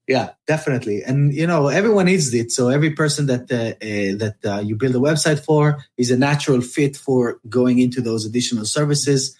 Yeah, 0.07 0.31
definitely, 0.45 1.01
and 1.01 1.33
you 1.33 1.47
know 1.47 1.67
everyone 1.67 2.05
needs 2.05 2.31
it. 2.31 2.51
So 2.51 2.69
every 2.69 2.91
person 2.91 3.25
that 3.25 3.51
uh, 3.51 3.73
uh, 3.83 4.17
that 4.23 4.35
uh, 4.45 4.59
you 4.59 4.75
build 4.75 4.95
a 4.95 4.99
website 4.99 5.43
for 5.43 5.83
is 5.97 6.11
a 6.11 6.17
natural 6.17 6.61
fit 6.61 6.95
for 6.95 7.39
going 7.49 7.79
into 7.79 8.01
those 8.01 8.23
additional 8.23 8.65
services. 8.65 9.35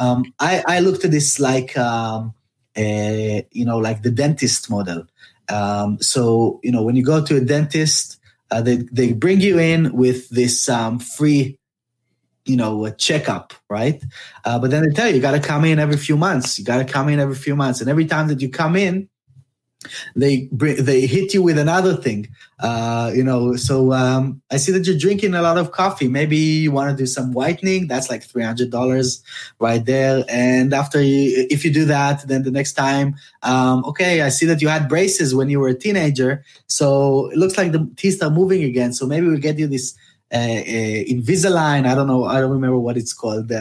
Um, 0.00 0.32
I, 0.40 0.64
I 0.66 0.80
looked 0.80 1.04
at 1.04 1.10
this 1.10 1.38
like 1.38 1.76
um, 1.76 2.32
you 2.74 3.64
know 3.66 3.76
like 3.76 4.02
the 4.02 4.10
dentist 4.10 4.70
model. 4.70 5.04
Um, 5.50 5.98
so 6.00 6.60
you 6.62 6.72
know 6.72 6.82
when 6.82 6.96
you 6.96 7.04
go 7.04 7.22
to 7.22 7.36
a 7.36 7.40
dentist, 7.40 8.18
uh, 8.50 8.62
they 8.62 8.76
they 8.90 9.12
bring 9.12 9.42
you 9.42 9.58
in 9.58 9.92
with 9.92 10.30
this 10.30 10.66
um, 10.70 10.98
free 10.98 11.58
you 12.46 12.56
know 12.56 12.84
a 12.86 12.92
checkup 12.92 13.52
right 13.68 14.02
uh, 14.44 14.58
but 14.58 14.70
then 14.70 14.84
they 14.84 14.94
tell 14.94 15.08
you 15.08 15.16
you 15.16 15.20
got 15.20 15.32
to 15.32 15.40
come 15.40 15.64
in 15.64 15.80
every 15.80 15.96
few 15.96 16.16
months 16.16 16.58
you 16.58 16.64
got 16.64 16.78
to 16.78 16.84
come 16.84 17.08
in 17.08 17.18
every 17.18 17.34
few 17.34 17.56
months 17.56 17.80
and 17.80 17.90
every 17.90 18.06
time 18.06 18.28
that 18.28 18.40
you 18.40 18.48
come 18.48 18.76
in 18.76 19.08
they 20.14 20.48
they 20.52 21.06
hit 21.06 21.34
you 21.34 21.42
with 21.42 21.58
another 21.58 21.96
thing 21.96 22.28
uh, 22.60 23.12
you 23.14 23.22
know 23.22 23.56
so 23.56 23.92
um, 23.92 24.40
i 24.50 24.56
see 24.56 24.72
that 24.72 24.86
you're 24.86 24.98
drinking 24.98 25.34
a 25.34 25.42
lot 25.42 25.58
of 25.58 25.72
coffee 25.72 26.08
maybe 26.08 26.36
you 26.36 26.70
want 26.72 26.90
to 26.90 26.96
do 26.96 27.06
some 27.06 27.32
whitening 27.32 27.86
that's 27.86 28.10
like 28.10 28.26
$300 28.26 29.22
right 29.58 29.84
there 29.84 30.24
and 30.28 30.72
after 30.72 31.02
you 31.02 31.46
if 31.50 31.64
you 31.64 31.72
do 31.72 31.84
that 31.84 32.26
then 32.28 32.42
the 32.42 32.50
next 32.50 32.72
time 32.72 33.14
um, 33.42 33.84
okay 33.84 34.22
i 34.22 34.28
see 34.28 34.46
that 34.46 34.62
you 34.62 34.68
had 34.68 34.88
braces 34.88 35.34
when 35.34 35.48
you 35.48 35.60
were 35.60 35.68
a 35.68 35.74
teenager 35.74 36.44
so 36.66 37.30
it 37.30 37.36
looks 37.36 37.56
like 37.56 37.72
the 37.72 37.90
teeth 37.96 38.22
are 38.22 38.30
moving 38.30 38.62
again 38.62 38.92
so 38.92 39.06
maybe 39.06 39.26
we'll 39.26 39.38
get 39.38 39.58
you 39.58 39.66
this 39.66 39.96
uh, 40.32 40.36
uh, 40.36 41.04
Invisalign. 41.06 41.86
I 41.86 41.94
don't 41.94 42.08
know. 42.08 42.24
I 42.24 42.40
don't 42.40 42.50
remember 42.50 42.78
what 42.78 42.96
it's 42.96 43.12
called. 43.12 43.52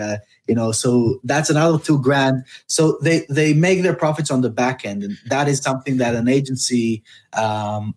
You 0.48 0.54
know, 0.54 0.72
so 0.72 1.20
that's 1.24 1.50
another 1.50 1.80
two 1.80 2.00
grand. 2.00 2.44
So 2.68 3.00
they 3.02 3.25
they 3.30 3.54
make 3.54 3.82
their 3.82 3.96
profits 3.96 4.30
on 4.30 4.42
the 4.42 4.50
back 4.50 4.86
end, 4.86 5.04
and 5.04 5.18
that 5.28 5.48
is 5.48 5.60
something 5.60 5.98
that 5.98 6.14
an 6.14 6.28
agency 6.28 7.04
um, 7.34 7.96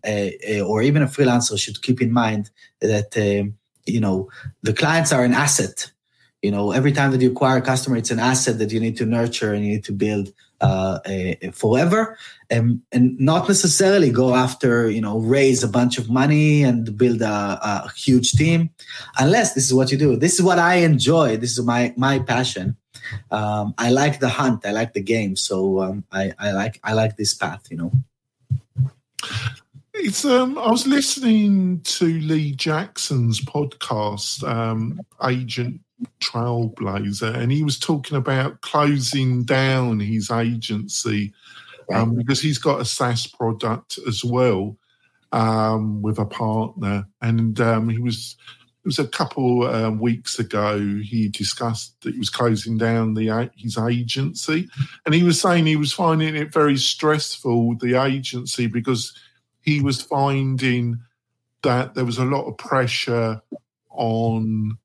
or 0.64 0.83
even 0.83 1.02
a 1.02 1.07
freelancer 1.07 1.59
should 1.59 1.83
keep 1.83 2.00
in 2.00 2.12
mind. 2.12 2.50
That 2.81 3.17
um, 3.17 3.55
you 3.85 4.00
know 4.00 4.31
the 4.62 4.73
clients 4.73 5.12
are 5.12 5.25
an 5.25 5.35
asset. 5.35 5.90
You 6.43 6.52
know, 6.52 6.71
every 6.71 6.93
time 6.93 7.11
that 7.11 7.21
you 7.21 7.33
acquire 7.33 7.59
a 7.59 7.62
customer, 7.62 7.97
it's 7.97 8.12
an 8.12 8.21
asset 8.21 8.59
that 8.59 8.71
you 8.71 8.78
need 8.78 8.97
to 8.99 9.07
nurture 9.07 9.52
and 9.52 9.64
you 9.64 9.73
need 9.73 9.85
to 9.85 9.93
build 9.93 10.33
uh, 10.61 10.99
forever, 11.53 12.17
and 12.50 12.81
and 12.93 13.19
not 13.19 13.49
necessarily 13.49 14.11
go 14.11 14.35
after 14.35 14.91
you 14.91 15.00
know 15.00 15.19
raise 15.19 15.62
a 15.62 15.69
bunch 15.69 15.99
of 15.99 16.11
money 16.11 16.62
and 16.62 16.97
build 16.97 17.23
a, 17.23 17.59
a, 17.62 17.93
huge 17.97 18.33
team, 18.33 18.71
unless 19.19 19.55
this 19.55 19.67
is 19.67 19.75
what 19.75 19.91
you 19.93 19.99
do. 19.99 20.17
This 20.17 20.35
is 20.35 20.43
what 20.43 20.59
I 20.59 20.77
enjoy. 20.77 21.37
This 21.37 21.53
is 21.53 21.65
my 21.65 21.95
my 21.97 22.19
passion. 22.19 22.77
Um, 23.31 23.75
I 23.79 23.91
like 23.91 24.21
the 24.21 24.29
hunt. 24.29 24.67
I 24.67 24.73
like 24.73 24.93
the 24.93 25.03
game. 25.03 25.37
So 25.37 25.81
um, 25.81 26.05
I, 26.12 26.33
I 26.38 26.53
like 26.53 26.81
I 26.83 26.93
like 26.93 27.17
this 27.17 27.35
path. 27.35 27.67
You 27.71 27.77
know. 27.77 27.93
It's 29.95 30.25
um 30.25 30.59
I 30.59 30.71
was 30.71 30.87
listening 30.87 31.81
to 31.83 32.07
Lee 32.07 32.53
Jackson's 32.53 33.41
podcast, 33.41 34.47
um, 34.49 35.00
Agency 35.25 35.81
Trailblazer, 36.21 37.35
and 37.35 37.50
he 37.50 37.62
was 37.62 37.78
talking 37.78 38.17
about 38.17 38.61
closing 38.61 39.45
down 39.45 40.00
his 40.00 40.31
agency 40.31 41.33
um, 41.93 42.14
because 42.14 42.40
he's 42.40 42.59
got 42.59 42.81
a 42.81 42.85
SaaS 42.85 43.26
product 43.26 43.99
as 44.07 44.25
well 44.25 44.76
um, 45.33 46.02
with 46.02 46.19
a 46.19 46.26
partner, 46.26 47.07
and 47.21 47.61
um, 47.61 47.88
he 47.88 47.99
was. 47.99 48.37
It 48.85 48.97
was 48.97 48.99
a 49.00 49.09
couple 49.09 49.67
um, 49.67 49.99
weeks 49.99 50.38
ago. 50.38 50.78
He 50.78 51.28
discussed 51.28 52.00
that 52.02 52.14
he 52.14 52.19
was 52.19 52.31
closing 52.31 52.78
down 52.78 53.12
the 53.12 53.50
his 53.57 53.76
agency, 53.76 54.71
and 55.05 55.14
he 55.14 55.25
was 55.25 55.38
saying 55.38 55.67
he 55.67 55.76
was 55.76 55.93
finding 55.93 56.35
it 56.35 56.52
very 56.52 56.78
stressful 56.78 57.76
the 57.81 58.02
agency 58.02 58.67
because 58.67 59.12
he 59.61 59.83
was 59.83 60.00
finding 60.00 61.00
that 61.62 61.95
there 61.95 62.05
was 62.05 62.19
a 62.19 62.25
lot 62.25 62.47
of 62.47 62.57
pressure 62.57 63.43
on 63.90 64.78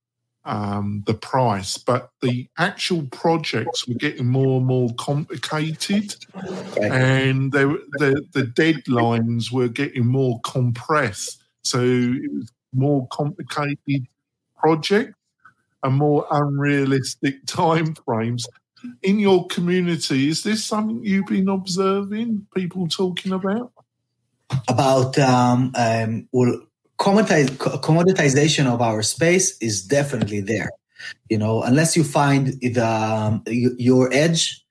um, 0.46 1.04
the 1.06 1.14
price, 1.14 1.78
but 1.78 2.10
the 2.22 2.48
actual 2.58 3.04
projects 3.12 3.88
were 3.88 3.96
getting 3.96 4.28
more 4.28 4.58
and 4.58 4.66
more 4.66 4.90
complicated, 4.98 6.16
and 6.82 7.52
they, 7.52 7.64
the 7.64 8.24
the 8.34 8.44
deadlines 8.44 9.52
were 9.52 9.70
getting 9.70 10.06
more 10.06 10.40
compressed. 10.42 11.44
So 11.64 11.80
it 11.82 12.32
was 12.34 12.52
more 12.74 13.08
complicated 13.08 14.08
projects 14.58 15.18
and 15.84 15.96
more 15.96 16.26
unrealistic 16.32 17.46
time 17.46 17.96
frames. 18.06 18.46
In 19.02 19.18
your 19.20 19.48
community, 19.48 20.28
is 20.28 20.44
this 20.44 20.66
something 20.66 21.06
you've 21.06 21.28
been 21.28 21.48
observing? 21.48 22.48
People 22.54 22.88
talking 22.90 23.32
about 23.32 23.72
about 24.68 25.18
um, 25.20 25.72
um, 25.76 26.28
well 26.34 26.62
commoditization 27.04 28.66
of 28.66 28.82
our 28.82 29.02
space 29.02 29.58
is 29.60 29.84
definitely 29.84 30.42
there. 30.42 30.70
You 31.30 31.38
know, 31.38 31.64
unless 31.64 31.98
you 31.98 32.04
find 32.04 32.48
the 32.62 32.86
um, 32.86 33.44
your 33.48 34.12
edge, 34.14 34.64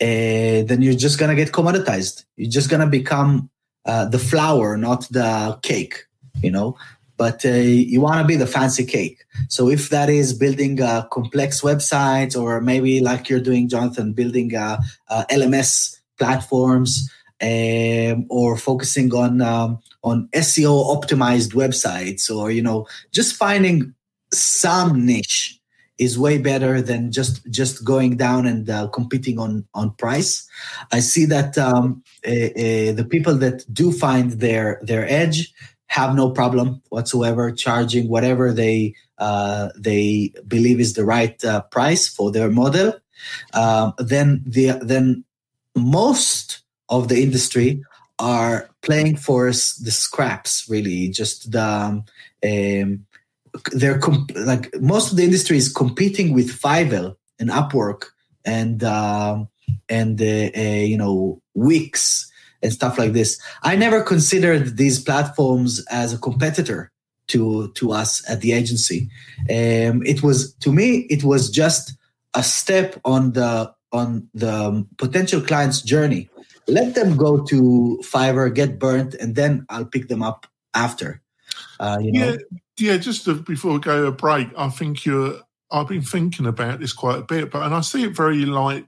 uh, 0.00 0.66
then 0.68 0.82
you're 0.82 0.94
just 0.94 1.18
gonna 1.18 1.36
get 1.36 1.52
commoditized. 1.52 2.24
You're 2.36 2.50
just 2.50 2.70
gonna 2.70 2.88
become 2.88 3.50
uh, 3.84 4.06
the 4.06 4.18
flour, 4.18 4.76
not 4.76 5.08
the 5.10 5.58
cake. 5.62 6.04
You 6.42 6.50
know, 6.50 6.76
but 7.16 7.44
uh, 7.46 7.48
you 7.50 8.00
want 8.00 8.20
to 8.20 8.26
be 8.26 8.36
the 8.36 8.46
fancy 8.46 8.84
cake. 8.84 9.24
So 9.48 9.70
if 9.70 9.88
that 9.90 10.10
is 10.10 10.34
building 10.34 10.80
a 10.80 11.08
complex 11.10 11.62
website, 11.62 12.38
or 12.38 12.60
maybe 12.60 13.00
like 13.00 13.28
you're 13.28 13.40
doing, 13.40 13.68
Jonathan, 13.68 14.12
building 14.12 14.54
a, 14.54 14.78
a 15.08 15.24
LMS 15.30 15.96
platforms, 16.18 17.10
um, 17.42 18.26
or 18.28 18.56
focusing 18.56 19.12
on 19.14 19.40
um, 19.40 19.78
on 20.06 20.28
SEO 20.32 20.74
optimized 20.96 21.52
websites 21.52 22.34
or 22.34 22.50
you 22.50 22.62
know 22.62 22.86
just 23.12 23.34
finding 23.34 23.92
some 24.32 25.04
niche 25.04 25.60
is 25.98 26.18
way 26.18 26.38
better 26.38 26.80
than 26.80 27.10
just 27.10 27.44
just 27.50 27.84
going 27.84 28.16
down 28.16 28.46
and 28.46 28.70
uh, 28.70 28.86
competing 28.88 29.38
on 29.38 29.66
on 29.74 29.90
price. 29.94 30.48
I 30.92 31.00
see 31.00 31.24
that 31.26 31.58
um, 31.58 32.02
uh, 32.26 32.30
uh, 32.30 32.92
the 32.92 33.06
people 33.10 33.34
that 33.36 33.64
do 33.72 33.92
find 33.92 34.32
their 34.32 34.80
their 34.82 35.10
edge 35.10 35.52
have 35.88 36.14
no 36.14 36.30
problem 36.30 36.82
whatsoever 36.90 37.50
charging 37.50 38.08
whatever 38.08 38.52
they 38.52 38.94
uh, 39.18 39.70
they 39.76 40.32
believe 40.46 40.78
is 40.80 40.92
the 40.94 41.04
right 41.04 41.42
uh, 41.44 41.62
price 41.62 42.06
for 42.06 42.30
their 42.30 42.50
model. 42.50 42.92
Um, 43.54 43.94
then 43.98 44.44
the 44.46 44.78
then 44.82 45.24
most 45.74 46.62
of 46.88 47.08
the 47.08 47.22
industry 47.22 47.82
are 48.18 48.70
playing 48.82 49.16
for 49.16 49.48
us 49.48 49.74
the 49.74 49.90
scraps 49.90 50.66
really 50.68 51.08
just 51.08 51.52
the 51.52 51.62
um, 51.62 52.04
um, 52.44 53.06
they're 53.72 53.98
comp- 53.98 54.32
like 54.36 54.74
most 54.80 55.10
of 55.10 55.16
the 55.16 55.24
industry 55.24 55.56
is 55.56 55.72
competing 55.72 56.34
with 56.34 56.60
Fiverr 56.60 57.16
and 57.38 57.50
Upwork 57.50 58.04
and 58.44 58.82
um, 58.84 59.48
and 59.88 60.20
uh, 60.20 60.50
uh, 60.56 60.60
you 60.60 60.96
know 60.96 61.40
Wix 61.54 62.30
and 62.62 62.72
stuff 62.72 62.98
like 62.98 63.12
this. 63.12 63.40
I 63.62 63.76
never 63.76 64.02
considered 64.02 64.76
these 64.76 65.02
platforms 65.02 65.84
as 65.90 66.12
a 66.12 66.18
competitor 66.18 66.90
to 67.28 67.72
to 67.72 67.92
us 67.92 68.28
at 68.30 68.40
the 68.40 68.52
agency. 68.52 69.08
Um, 69.50 70.02
it 70.04 70.22
was 70.22 70.54
to 70.54 70.72
me 70.72 71.06
it 71.10 71.24
was 71.24 71.50
just 71.50 71.96
a 72.34 72.42
step 72.42 73.00
on 73.04 73.32
the 73.32 73.72
on 73.92 74.28
the 74.34 74.86
potential 74.98 75.40
client's 75.40 75.80
journey 75.82 76.28
let 76.68 76.94
them 76.94 77.16
go 77.16 77.44
to 77.44 78.00
Fiverr, 78.02 78.52
get 78.52 78.78
burnt, 78.78 79.14
and 79.14 79.34
then 79.34 79.66
I'll 79.68 79.84
pick 79.84 80.08
them 80.08 80.22
up 80.22 80.46
after. 80.74 81.22
Uh, 81.78 81.98
you 82.00 82.12
know? 82.12 82.30
Yeah, 82.30 82.92
yeah. 82.92 82.96
Just 82.96 83.24
to, 83.24 83.34
before 83.34 83.74
we 83.74 83.78
go 83.80 84.06
a 84.06 84.12
break, 84.12 84.48
I 84.56 84.68
think 84.68 85.04
you're. 85.04 85.40
I've 85.70 85.88
been 85.88 86.02
thinking 86.02 86.46
about 86.46 86.78
this 86.78 86.92
quite 86.92 87.18
a 87.18 87.22
bit, 87.22 87.50
but 87.50 87.62
and 87.62 87.74
I 87.74 87.80
see 87.80 88.04
it 88.04 88.16
very 88.16 88.44
like 88.44 88.86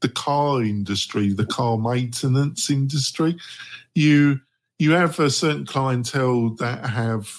the 0.00 0.08
car 0.08 0.62
industry, 0.62 1.32
the 1.32 1.46
car 1.46 1.76
maintenance 1.78 2.70
industry. 2.70 3.36
You 3.94 4.40
you 4.78 4.92
have 4.92 5.18
a 5.18 5.30
certain 5.30 5.66
clientele 5.66 6.50
that 6.56 6.86
have 6.86 7.30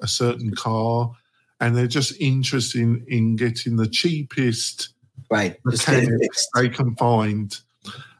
a 0.00 0.06
certain 0.06 0.54
car, 0.54 1.12
and 1.60 1.76
they're 1.76 1.86
just 1.86 2.20
interested 2.20 2.80
in, 2.80 3.04
in 3.08 3.36
getting 3.36 3.76
the 3.76 3.88
cheapest 3.88 4.90
right 5.30 5.58
mechanics 5.64 6.46
they 6.54 6.68
can 6.68 6.94
find 6.96 7.58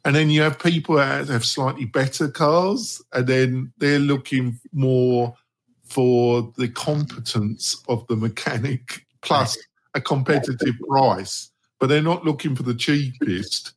and 0.04 0.16
then 0.16 0.30
you 0.30 0.42
have 0.42 0.58
people 0.58 0.96
that 0.96 1.28
have 1.28 1.44
slightly 1.44 1.84
better 1.84 2.28
cars, 2.28 3.00
and 3.12 3.26
then 3.26 3.72
they're 3.78 3.98
looking 4.00 4.58
more 4.72 5.34
for 5.84 6.52
the 6.56 6.68
competence 6.68 7.80
of 7.88 8.06
the 8.08 8.16
mechanic 8.16 9.06
plus 9.20 9.56
a 9.94 10.00
competitive 10.00 10.74
price, 10.88 11.50
but 11.78 11.88
they're 11.88 12.02
not 12.02 12.24
looking 12.24 12.56
for 12.56 12.64
the 12.64 12.74
cheapest, 12.74 13.74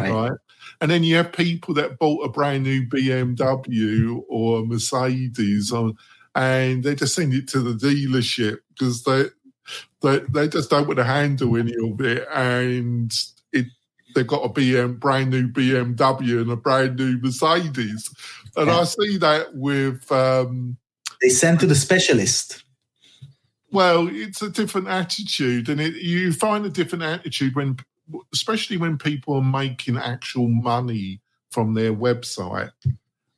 right? 0.00 0.10
right? 0.10 0.32
And 0.80 0.90
then 0.90 1.04
you 1.04 1.16
have 1.16 1.32
people 1.32 1.74
that 1.74 1.98
bought 1.98 2.24
a 2.24 2.28
brand 2.28 2.64
new 2.64 2.86
BMW 2.86 4.22
or 4.28 4.64
Mercedes, 4.66 5.70
or, 5.72 5.92
and 6.34 6.82
they 6.82 6.94
just 6.94 7.14
send 7.14 7.34
it 7.34 7.48
to 7.48 7.60
the 7.60 7.74
dealership 7.74 8.58
because 8.70 9.04
they, 9.04 9.24
they 10.02 10.20
they 10.30 10.48
just 10.48 10.70
don't 10.70 10.86
want 10.86 10.98
to 10.98 11.04
handle 11.04 11.56
any 11.56 11.74
of 11.74 12.00
it, 12.00 12.26
and 12.34 13.12
they've 14.18 14.26
got 14.26 14.44
a 14.44 14.48
BM, 14.48 14.98
brand 14.98 15.30
new 15.30 15.46
BMW 15.46 16.42
and 16.42 16.50
a 16.50 16.56
brand 16.56 16.96
new 16.96 17.18
Mercedes. 17.22 18.12
And 18.56 18.66
yeah. 18.66 18.80
I 18.80 18.84
see 18.84 19.16
that 19.18 19.54
with. 19.54 20.10
Um, 20.10 20.76
they 21.22 21.28
send 21.28 21.60
to 21.60 21.66
the 21.66 21.76
specialist. 21.76 22.64
Well, 23.70 24.08
it's 24.10 24.42
a 24.42 24.50
different 24.50 24.88
attitude, 24.88 25.68
and 25.68 25.80
it, 25.80 25.94
you 25.96 26.32
find 26.32 26.66
a 26.66 26.70
different 26.70 27.04
attitude 27.04 27.54
when, 27.54 27.76
especially 28.32 28.76
when 28.76 28.98
people 28.98 29.34
are 29.34 29.42
making 29.42 29.98
actual 29.98 30.48
money 30.48 31.20
from 31.50 31.74
their 31.74 31.92
website. 31.92 32.70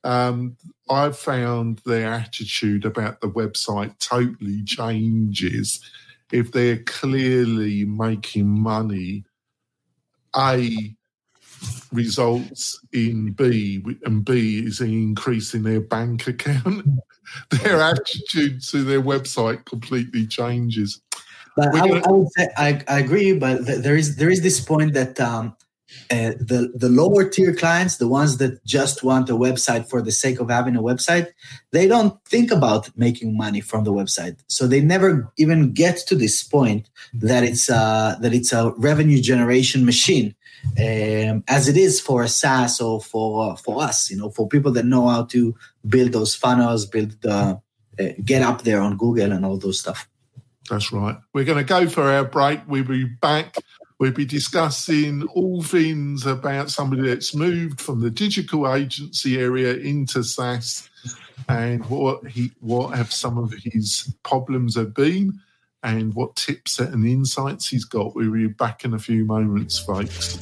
Um, 0.03 0.57
I've 0.89 1.17
found 1.17 1.81
their 1.85 2.11
attitude 2.11 2.85
about 2.85 3.21
the 3.21 3.29
website 3.29 3.99
totally 3.99 4.63
changes 4.63 5.79
if 6.31 6.51
they're 6.51 6.81
clearly 6.83 7.85
making 7.85 8.47
money 8.47 9.25
a 10.35 10.95
results 11.91 12.79
in 12.93 13.31
B, 13.33 13.83
and 14.05 14.23
B 14.25 14.65
is 14.65 14.79
an 14.79 14.91
increase 14.91 15.53
in 15.53 15.63
their 15.63 15.81
bank 15.81 16.27
account. 16.27 16.85
their 17.49 17.81
attitude 17.81 18.61
to 18.63 18.83
their 18.83 19.01
website 19.01 19.65
completely 19.65 20.25
changes. 20.27 21.01
But 21.55 21.75
I, 21.75 21.87
gonna... 21.87 22.07
I, 22.07 22.11
would 22.11 22.27
say 22.37 22.47
I, 22.57 22.83
I 22.87 22.99
agree, 22.99 23.33
but 23.33 23.65
there 23.65 23.95
is 23.95 24.15
there 24.15 24.29
is 24.29 24.41
this 24.41 24.59
point 24.59 24.93
that 24.93 25.19
um, 25.19 25.55
uh, 26.09 26.31
the 26.39 26.71
the 26.75 26.89
lower 26.89 27.27
tier 27.27 27.53
clients, 27.53 27.97
the 27.97 28.07
ones 28.07 28.37
that 28.37 28.63
just 28.65 29.03
want 29.03 29.29
a 29.29 29.33
website 29.33 29.89
for 29.89 30.01
the 30.01 30.11
sake 30.11 30.39
of 30.39 30.49
having 30.49 30.75
a 30.75 30.81
website, 30.81 31.27
they 31.71 31.87
don't 31.87 32.21
think 32.25 32.51
about 32.51 32.89
making 32.97 33.37
money 33.37 33.61
from 33.61 33.83
the 33.83 33.93
website. 33.93 34.37
So 34.47 34.67
they 34.67 34.81
never 34.81 35.31
even 35.37 35.73
get 35.73 35.97
to 36.07 36.15
this 36.15 36.43
point 36.43 36.89
that 37.13 37.43
it's 37.43 37.69
uh, 37.69 38.17
that 38.21 38.33
it's 38.33 38.51
a 38.51 38.73
revenue 38.77 39.21
generation 39.21 39.85
machine, 39.85 40.35
um, 40.77 41.43
as 41.47 41.67
it 41.67 41.77
is 41.77 42.01
for 42.01 42.23
a 42.23 42.27
SaaS 42.27 42.81
or 42.81 43.01
for 43.01 43.55
for 43.57 43.81
us. 43.81 44.11
You 44.11 44.17
know, 44.17 44.29
for 44.29 44.47
people 44.47 44.71
that 44.73 44.85
know 44.85 45.07
how 45.07 45.23
to 45.25 45.55
build 45.87 46.11
those 46.11 46.35
funnels, 46.35 46.85
build 46.85 47.21
the 47.21 47.61
uh, 47.99 48.05
get 48.23 48.41
up 48.41 48.63
there 48.63 48.81
on 48.81 48.97
Google 48.97 49.31
and 49.31 49.45
all 49.45 49.57
those 49.57 49.79
stuff. 49.79 50.07
That's 50.69 50.91
right. 50.91 51.17
We're 51.33 51.45
going 51.45 51.57
to 51.57 51.63
go 51.63 51.89
for 51.89 52.03
our 52.03 52.23
break. 52.23 52.61
We'll 52.67 52.83
be 52.83 53.03
back 53.03 53.55
We'll 54.01 54.11
be 54.11 54.25
discussing 54.25 55.27
all 55.27 55.61
things 55.61 56.25
about 56.25 56.71
somebody 56.71 57.03
that's 57.03 57.35
moved 57.35 57.79
from 57.79 58.01
the 58.01 58.09
digital 58.09 58.73
agency 58.73 59.39
area 59.39 59.75
into 59.75 60.23
SaaS 60.23 60.89
and 61.47 61.85
what 61.85 62.25
he 62.25 62.51
what 62.61 62.97
have 62.97 63.13
some 63.13 63.37
of 63.37 63.53
his 63.53 64.11
problems 64.23 64.75
have 64.75 64.95
been 64.95 65.39
and 65.83 66.15
what 66.15 66.35
tips 66.35 66.79
and 66.79 67.05
insights 67.05 67.69
he's 67.69 67.85
got. 67.85 68.15
We'll 68.15 68.31
be 68.31 68.47
back 68.47 68.85
in 68.85 68.95
a 68.95 68.99
few 68.99 69.23
moments, 69.23 69.77
folks. 69.77 70.39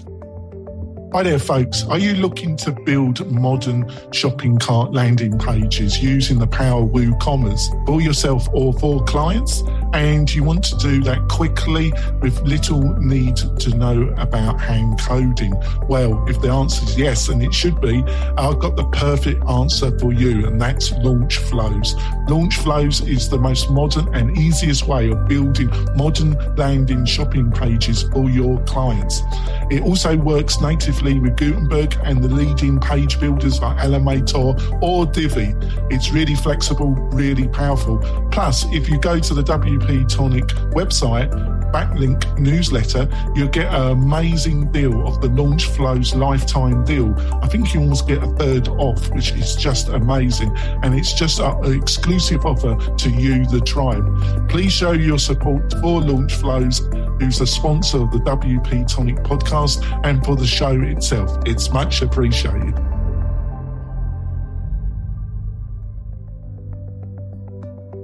Hi 1.12 1.24
there, 1.24 1.40
folks. 1.40 1.88
Are 1.88 1.98
you 1.98 2.14
looking 2.14 2.56
to 2.58 2.72
build 2.72 3.32
modern 3.32 3.92
shopping 4.12 4.60
cart 4.60 4.94
landing 4.94 5.40
pages 5.40 6.04
using 6.04 6.38
the 6.38 6.46
power 6.46 6.84
of 6.84 6.90
WooCommerce 6.90 7.88
for 7.88 8.00
yourself 8.00 8.48
or 8.54 8.74
for 8.74 9.04
clients? 9.06 9.64
And 9.94 10.32
you 10.32 10.44
want 10.44 10.64
to 10.66 10.78
do 10.78 11.02
that 11.06 11.28
quickly 11.28 11.92
with 12.22 12.40
little 12.42 12.84
need 13.00 13.38
to 13.38 13.76
know 13.76 14.14
about 14.20 14.62
hand 14.62 15.00
coding? 15.00 15.56
Well, 15.88 16.24
if 16.30 16.40
the 16.42 16.50
answer 16.50 16.84
is 16.84 16.96
yes, 16.96 17.28
and 17.28 17.42
it 17.42 17.56
should 17.56 17.82
be, 17.82 18.04
I've 18.38 18.60
got 18.60 18.76
the 18.76 18.88
perfect 18.92 19.44
answer 19.50 19.98
for 19.98 20.14
you, 20.14 20.46
and 20.46 20.62
that's 20.62 20.92
Launch 20.92 21.38
Flows. 21.38 21.96
Launch 22.28 22.58
Flows 22.58 23.02
is 23.02 23.30
the 23.30 23.40
most 23.40 23.72
modern 23.72 24.14
and 24.14 24.38
easiest 24.38 24.88
way 24.88 25.10
of 25.10 25.28
building 25.28 25.72
modern 25.96 26.38
landing 26.56 27.04
shopping 27.06 27.52
pages 27.52 28.04
for 28.14 28.30
your 28.30 28.60
clients. 28.66 29.24
It 29.72 29.82
also 29.82 30.16
works 30.16 30.62
with 31.02 31.38
Gutenberg 31.38 31.98
and 32.04 32.22
the 32.24 32.28
leading 32.28 32.80
page 32.80 33.20
builders 33.20 33.62
like 33.62 33.78
Elementor 33.78 34.82
or 34.82 35.06
Divi. 35.06 35.56
It's 35.90 36.12
really 36.12 36.36
flexible, 36.36 36.94
really 37.12 37.48
powerful. 37.48 38.00
Plus, 38.32 38.66
if 38.72 38.90
you 38.90 39.00
go 39.00 39.20
to 39.20 39.34
the 39.34 39.44
WP 39.44 40.08
Tonic 40.10 40.46
website, 40.74 41.30
backlink 41.72 42.38
newsletter, 42.38 43.08
you'll 43.36 43.48
get 43.48 43.74
an 43.74 43.92
amazing 43.92 44.72
deal 44.72 45.08
of 45.08 45.22
the 45.22 45.30
Launch 45.30 45.66
Flows 45.68 46.14
lifetime 46.16 46.84
deal. 46.84 47.16
I 47.42 47.48
think 47.48 47.74
you 47.74 47.80
almost 47.82 48.08
get 48.08 48.22
a 48.22 48.28
third 48.36 48.68
off, 48.68 49.10
which 49.12 49.32
is 49.32 49.56
just 49.56 49.88
amazing. 49.90 50.56
And 50.84 50.94
it's 50.94 51.14
just 51.14 51.40
an 51.40 51.74
exclusive 51.74 52.46
offer 52.46 52.76
to 52.76 53.10
you, 53.10 53.46
the 53.46 53.62
tribe. 53.62 54.50
Please 54.50 54.74
show 54.74 54.92
your 54.92 55.20
support 55.20 55.72
for 55.82 56.02
Launch 56.02 56.36
Flows, 56.36 56.82
who's 57.20 57.42
a 57.42 57.48
sponsor 57.48 58.02
of 58.02 58.12
the 58.12 58.20
WP 58.20 58.88
Tonic 58.88 59.18
podcast 59.18 59.84
and 60.04 60.24
for 60.26 60.36
the 60.36 60.48
show 60.48 60.80
itself. 60.82 61.38
It's 61.46 61.72
much 61.72 62.02
appreciated. 62.02 62.74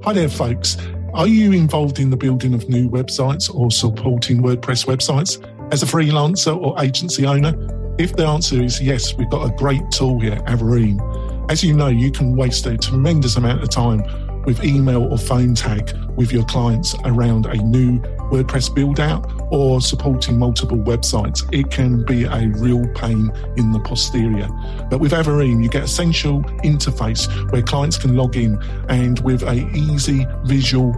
Hi 0.04 0.13
there, 0.13 0.30
folks. 0.30 0.78
Are 1.13 1.28
you 1.28 1.54
involved 1.54 1.99
in 1.99 2.10
the 2.10 2.17
building 2.17 2.54
of 2.54 2.67
new 2.69 2.89
websites 2.89 3.54
or 3.54 3.71
supporting 3.71 4.41
WordPress 4.41 4.86
websites 4.86 5.41
as 5.71 5.82
a 5.82 5.86
freelancer 5.86 6.56
or 6.56 6.80
agency 6.84 7.25
owner? 7.25 7.56
If 7.97 8.15
the 8.15 8.28
answer 8.28 8.62
is 8.62 8.82
yes, 8.82 9.15
we've 9.15 9.30
got 9.30 9.49
a 9.49 9.56
great 9.56 9.89
tool 9.91 10.19
here, 10.19 10.36
Avareem. 10.47 10.99
As 11.49 11.63
you 11.63 11.73
know, 11.73 11.88
you 11.88 12.12
can 12.12 12.36
waste 12.36 12.65
a 12.65 12.78
tremendous 12.78 13.38
amount 13.38 13.63
of 13.63 13.69
time 13.69 14.04
with 14.45 14.63
email 14.63 15.03
or 15.03 15.17
phone 15.17 15.55
tag 15.55 15.91
with 16.15 16.31
your 16.31 16.45
clients 16.45 16.95
around 17.05 17.45
a 17.45 17.55
new 17.55 17.99
WordPress 18.31 18.73
build 18.73 18.99
out 18.99 19.29
or 19.51 19.81
supporting 19.81 20.38
multiple 20.39 20.77
websites. 20.77 21.47
It 21.53 21.69
can 21.71 22.03
be 22.05 22.23
a 22.23 22.47
real 22.58 22.88
pain 22.95 23.31
in 23.58 23.71
the 23.71 23.79
posterior. 23.79 24.47
But 24.89 24.99
with 24.99 25.12
Avareem, 25.12 25.63
you 25.63 25.69
get 25.69 25.84
essential 25.84 26.41
interface 26.63 27.27
where 27.51 27.62
clients 27.62 27.97
can 27.97 28.15
log 28.15 28.36
in 28.36 28.62
and 28.89 29.19
with 29.19 29.43
a 29.43 29.69
easy 29.75 30.25
visual 30.45 30.93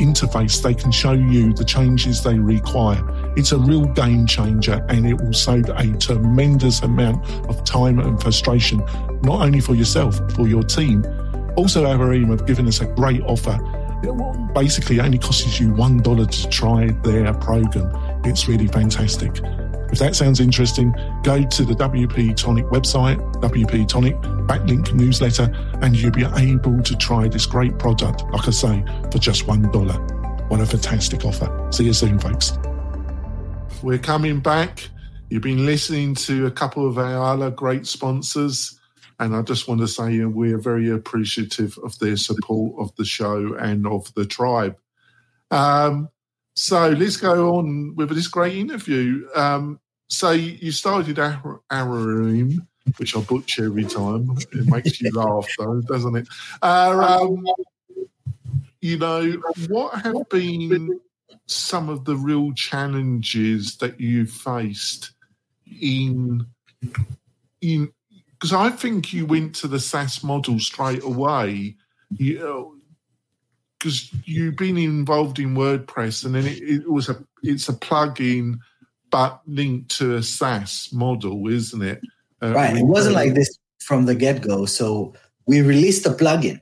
interface, 0.00 0.62
they 0.62 0.74
can 0.74 0.90
show 0.90 1.12
you 1.12 1.52
the 1.52 1.64
changes 1.64 2.22
they 2.22 2.38
require. 2.38 3.00
It's 3.36 3.52
a 3.52 3.58
real 3.58 3.84
game 3.84 4.26
changer 4.26 4.84
and 4.88 5.06
it 5.06 5.20
will 5.20 5.34
save 5.34 5.68
a 5.68 5.96
tremendous 5.98 6.82
amount 6.82 7.24
of 7.48 7.62
time 7.64 8.00
and 8.00 8.20
frustration, 8.20 8.78
not 9.22 9.42
only 9.42 9.60
for 9.60 9.74
yourself, 9.74 10.18
for 10.32 10.48
your 10.48 10.62
team, 10.62 11.04
also, 11.60 11.84
Avareem 11.84 12.30
have 12.30 12.46
given 12.46 12.66
us 12.66 12.80
a 12.80 12.86
great 12.86 13.20
offer. 13.22 13.58
It 14.02 14.54
basically 14.54 14.98
only 14.98 15.18
costs 15.18 15.60
you 15.60 15.68
$1 15.72 16.42
to 16.42 16.48
try 16.48 16.86
their 17.04 17.34
program. 17.34 17.92
It's 18.24 18.48
really 18.48 18.66
fantastic. 18.66 19.38
If 19.92 19.98
that 19.98 20.16
sounds 20.16 20.40
interesting, 20.40 20.94
go 21.22 21.44
to 21.44 21.64
the 21.66 21.74
WP 21.74 22.34
Tonic 22.34 22.64
website, 22.66 23.18
WP 23.42 23.86
Tonic 23.86 24.16
backlink 24.48 24.94
newsletter, 24.94 25.52
and 25.82 25.94
you'll 25.94 26.12
be 26.12 26.24
able 26.24 26.82
to 26.82 26.96
try 26.96 27.28
this 27.28 27.44
great 27.44 27.78
product, 27.78 28.22
like 28.32 28.48
I 28.48 28.52
say, 28.52 28.82
for 29.12 29.18
just 29.18 29.46
$1. 29.46 30.50
What 30.50 30.60
a 30.60 30.66
fantastic 30.66 31.26
offer. 31.26 31.68
See 31.72 31.84
you 31.84 31.92
soon, 31.92 32.18
folks. 32.18 32.56
We're 33.82 33.98
coming 33.98 34.40
back. 34.40 34.88
You've 35.28 35.42
been 35.42 35.66
listening 35.66 36.14
to 36.14 36.46
a 36.46 36.50
couple 36.50 36.88
of 36.88 36.96
our 36.96 37.34
other 37.34 37.50
great 37.50 37.86
sponsors. 37.86 38.79
And 39.20 39.36
I 39.36 39.42
just 39.42 39.68
want 39.68 39.82
to 39.82 39.86
say 39.86 40.22
uh, 40.22 40.28
we're 40.28 40.58
very 40.58 40.90
appreciative 40.90 41.78
of 41.84 41.96
their 41.98 42.16
support 42.16 42.80
of 42.80 42.96
the 42.96 43.04
show 43.04 43.54
and 43.54 43.86
of 43.86 44.12
the 44.14 44.24
tribe. 44.24 44.76
Um, 45.50 46.08
so 46.54 46.88
let's 46.88 47.18
go 47.18 47.56
on 47.56 47.94
with 47.96 48.08
this 48.08 48.28
great 48.28 48.56
interview. 48.56 49.28
Um, 49.34 49.78
so 50.08 50.30
you 50.30 50.72
started 50.72 51.16
Avareem, 51.16 52.66
which 52.96 53.14
I 53.14 53.20
butcher 53.20 53.66
every 53.66 53.84
time. 53.84 54.38
It 54.52 54.66
makes 54.66 55.00
you 55.02 55.10
laugh, 55.12 55.46
though, 55.58 55.82
doesn't 55.82 56.16
it? 56.16 56.28
Uh, 56.62 57.20
um, 57.20 57.46
you 58.80 58.96
know, 58.96 59.36
what 59.68 60.00
have 60.00 60.30
been 60.30 60.98
some 61.46 61.90
of 61.90 62.06
the 62.06 62.16
real 62.16 62.54
challenges 62.54 63.76
that 63.76 64.00
you 64.00 64.24
faced 64.24 65.12
in 65.80 66.46
in 67.60 67.92
because 68.40 68.54
I 68.54 68.70
think 68.70 69.12
you 69.12 69.26
went 69.26 69.54
to 69.56 69.68
the 69.68 69.78
SaaS 69.78 70.24
model 70.24 70.58
straight 70.58 71.04
away. 71.04 71.76
You 72.16 72.80
because 73.78 74.10
you've 74.24 74.56
been 74.56 74.76
involved 74.76 75.38
in 75.38 75.54
WordPress, 75.54 76.24
and 76.24 76.34
then 76.34 76.46
it, 76.46 76.62
it, 76.62 76.90
was 76.90 77.08
a 77.08 77.22
it's 77.42 77.68
a 77.68 77.72
plugin, 77.72 78.58
but 79.10 79.40
linked 79.46 79.96
to 79.98 80.16
a 80.16 80.22
SaaS 80.22 80.90
model, 80.92 81.48
isn't 81.48 81.82
it? 81.82 82.00
Uh, 82.42 82.52
right. 82.52 82.76
It 82.76 82.84
wasn't 82.84 83.14
like 83.14 83.34
this 83.34 83.58
from 83.80 84.06
the 84.06 84.14
get 84.14 84.42
go. 84.42 84.66
So 84.66 85.14
we 85.46 85.60
released 85.60 86.06
a 86.06 86.10
plugin. 86.10 86.60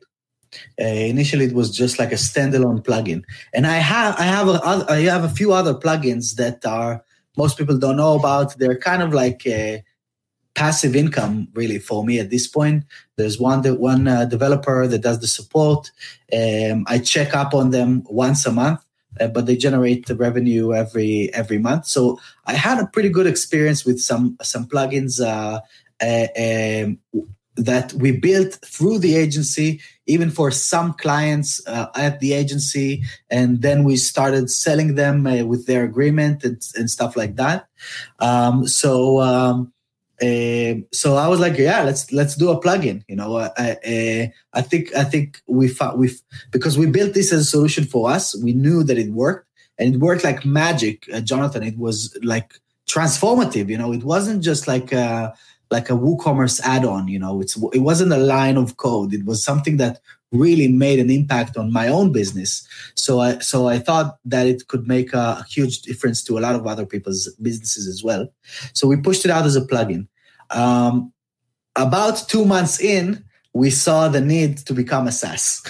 Uh, 0.80 0.84
initially, 0.84 1.44
it 1.44 1.54
was 1.54 1.70
just 1.70 1.98
like 1.98 2.10
a 2.10 2.16
standalone 2.16 2.82
plugin, 2.84 3.22
and 3.54 3.66
I 3.66 3.76
have 3.76 4.16
I 4.18 4.24
have 4.24 4.48
a, 4.48 4.86
I 4.90 5.00
have 5.02 5.24
a 5.24 5.28
few 5.28 5.52
other 5.52 5.74
plugins 5.74 6.34
that 6.36 6.64
are 6.66 7.04
most 7.36 7.56
people 7.56 7.78
don't 7.78 7.96
know 7.96 8.18
about. 8.18 8.58
They're 8.58 8.78
kind 8.78 9.02
of 9.02 9.12
like 9.12 9.46
uh, 9.46 9.78
passive 10.58 10.96
income 10.96 11.46
really 11.54 11.78
for 11.78 12.04
me 12.04 12.18
at 12.18 12.30
this 12.30 12.48
point. 12.48 12.84
There's 13.16 13.38
one 13.38 13.62
one 13.78 14.08
uh, 14.08 14.24
developer 14.24 14.88
that 14.88 15.02
does 15.08 15.20
the 15.20 15.28
support. 15.28 15.90
Um, 16.32 16.84
I 16.88 16.98
check 16.98 17.30
up 17.42 17.54
on 17.54 17.70
them 17.70 18.02
once 18.10 18.44
a 18.44 18.50
month, 18.52 18.80
uh, 19.20 19.28
but 19.28 19.46
they 19.46 19.56
generate 19.56 20.06
the 20.06 20.16
revenue 20.16 20.74
every 20.74 21.32
every 21.32 21.58
month. 21.58 21.86
So 21.86 22.18
I 22.44 22.54
had 22.54 22.80
a 22.80 22.88
pretty 22.88 23.08
good 23.08 23.28
experience 23.28 23.84
with 23.86 24.00
some 24.00 24.36
some 24.42 24.66
plugins 24.66 25.14
uh, 25.34 25.60
uh 26.08 26.28
um, 26.44 26.98
that 27.54 27.92
we 27.92 28.10
built 28.12 28.52
through 28.74 28.98
the 28.98 29.14
agency, 29.14 29.80
even 30.06 30.30
for 30.30 30.50
some 30.50 30.92
clients 30.94 31.50
uh, 31.68 31.86
at 31.94 32.18
the 32.18 32.32
agency, 32.32 33.04
and 33.30 33.62
then 33.62 33.84
we 33.84 33.96
started 33.96 34.50
selling 34.50 34.96
them 34.96 35.26
uh, 35.26 35.44
with 35.44 35.66
their 35.66 35.84
agreement 35.84 36.44
and, 36.44 36.60
and 36.74 36.90
stuff 36.90 37.16
like 37.16 37.36
that. 37.36 37.68
Um, 38.18 38.66
so. 38.66 39.20
Um, 39.20 39.72
uh, 40.20 40.74
so 40.92 41.14
I 41.16 41.28
was 41.28 41.38
like, 41.38 41.56
yeah, 41.58 41.82
let's 41.82 42.12
let's 42.12 42.34
do 42.34 42.50
a 42.50 42.60
plugin. 42.60 43.02
You 43.08 43.16
know, 43.16 43.36
uh, 43.36 43.50
uh, 43.56 44.26
I 44.52 44.62
think 44.62 44.94
I 44.94 45.04
think 45.04 45.40
we 45.46 45.68
found 45.68 45.98
we 45.98 46.10
because 46.50 46.76
we 46.76 46.86
built 46.86 47.14
this 47.14 47.32
as 47.32 47.42
a 47.42 47.44
solution 47.44 47.84
for 47.84 48.10
us. 48.10 48.36
We 48.42 48.52
knew 48.52 48.82
that 48.82 48.98
it 48.98 49.12
worked, 49.12 49.46
and 49.78 49.94
it 49.94 49.98
worked 49.98 50.24
like 50.24 50.44
magic, 50.44 51.06
uh, 51.14 51.20
Jonathan. 51.20 51.62
It 51.62 51.78
was 51.78 52.18
like 52.22 52.54
transformative. 52.88 53.68
You 53.68 53.78
know, 53.78 53.92
it 53.92 54.02
wasn't 54.02 54.42
just 54.42 54.66
like 54.66 54.90
a, 54.92 55.34
like 55.70 55.90
a 55.90 55.94
WooCommerce 55.94 56.60
add-on. 56.62 57.08
You 57.08 57.18
know, 57.18 57.40
it's 57.40 57.56
it 57.72 57.80
wasn't 57.80 58.12
a 58.12 58.18
line 58.18 58.56
of 58.56 58.76
code. 58.76 59.12
It 59.12 59.24
was 59.24 59.42
something 59.42 59.76
that 59.78 60.00
really 60.32 60.68
made 60.68 60.98
an 60.98 61.10
impact 61.10 61.56
on 61.56 61.72
my 61.72 61.88
own 61.88 62.12
business. 62.12 62.66
So 62.94 63.20
I 63.20 63.38
so 63.38 63.68
I 63.68 63.78
thought 63.78 64.18
that 64.26 64.46
it 64.46 64.68
could 64.68 64.86
make 64.86 65.12
a, 65.12 65.38
a, 65.40 65.46
huge 65.48 65.82
difference 65.82 66.22
to 66.24 66.38
a 66.38 66.40
lot 66.40 66.54
of 66.54 66.66
other 66.66 66.84
people's 66.84 67.28
businesses 67.40 67.86
as 67.86 68.04
well. 68.04 68.28
So 68.74 68.86
we 68.86 68.96
pushed 68.96 69.24
it 69.24 69.30
out 69.30 69.46
as 69.46 69.56
a 69.56 69.62
plugin. 69.62 70.06
Um, 70.50 71.12
about 71.76 72.28
two 72.28 72.44
months 72.44 72.80
in, 72.80 73.24
we 73.54 73.70
saw 73.70 74.08
the 74.08 74.20
need 74.20 74.58
to 74.58 74.74
become 74.74 75.06
a 75.06 75.12
SaaS. 75.12 75.62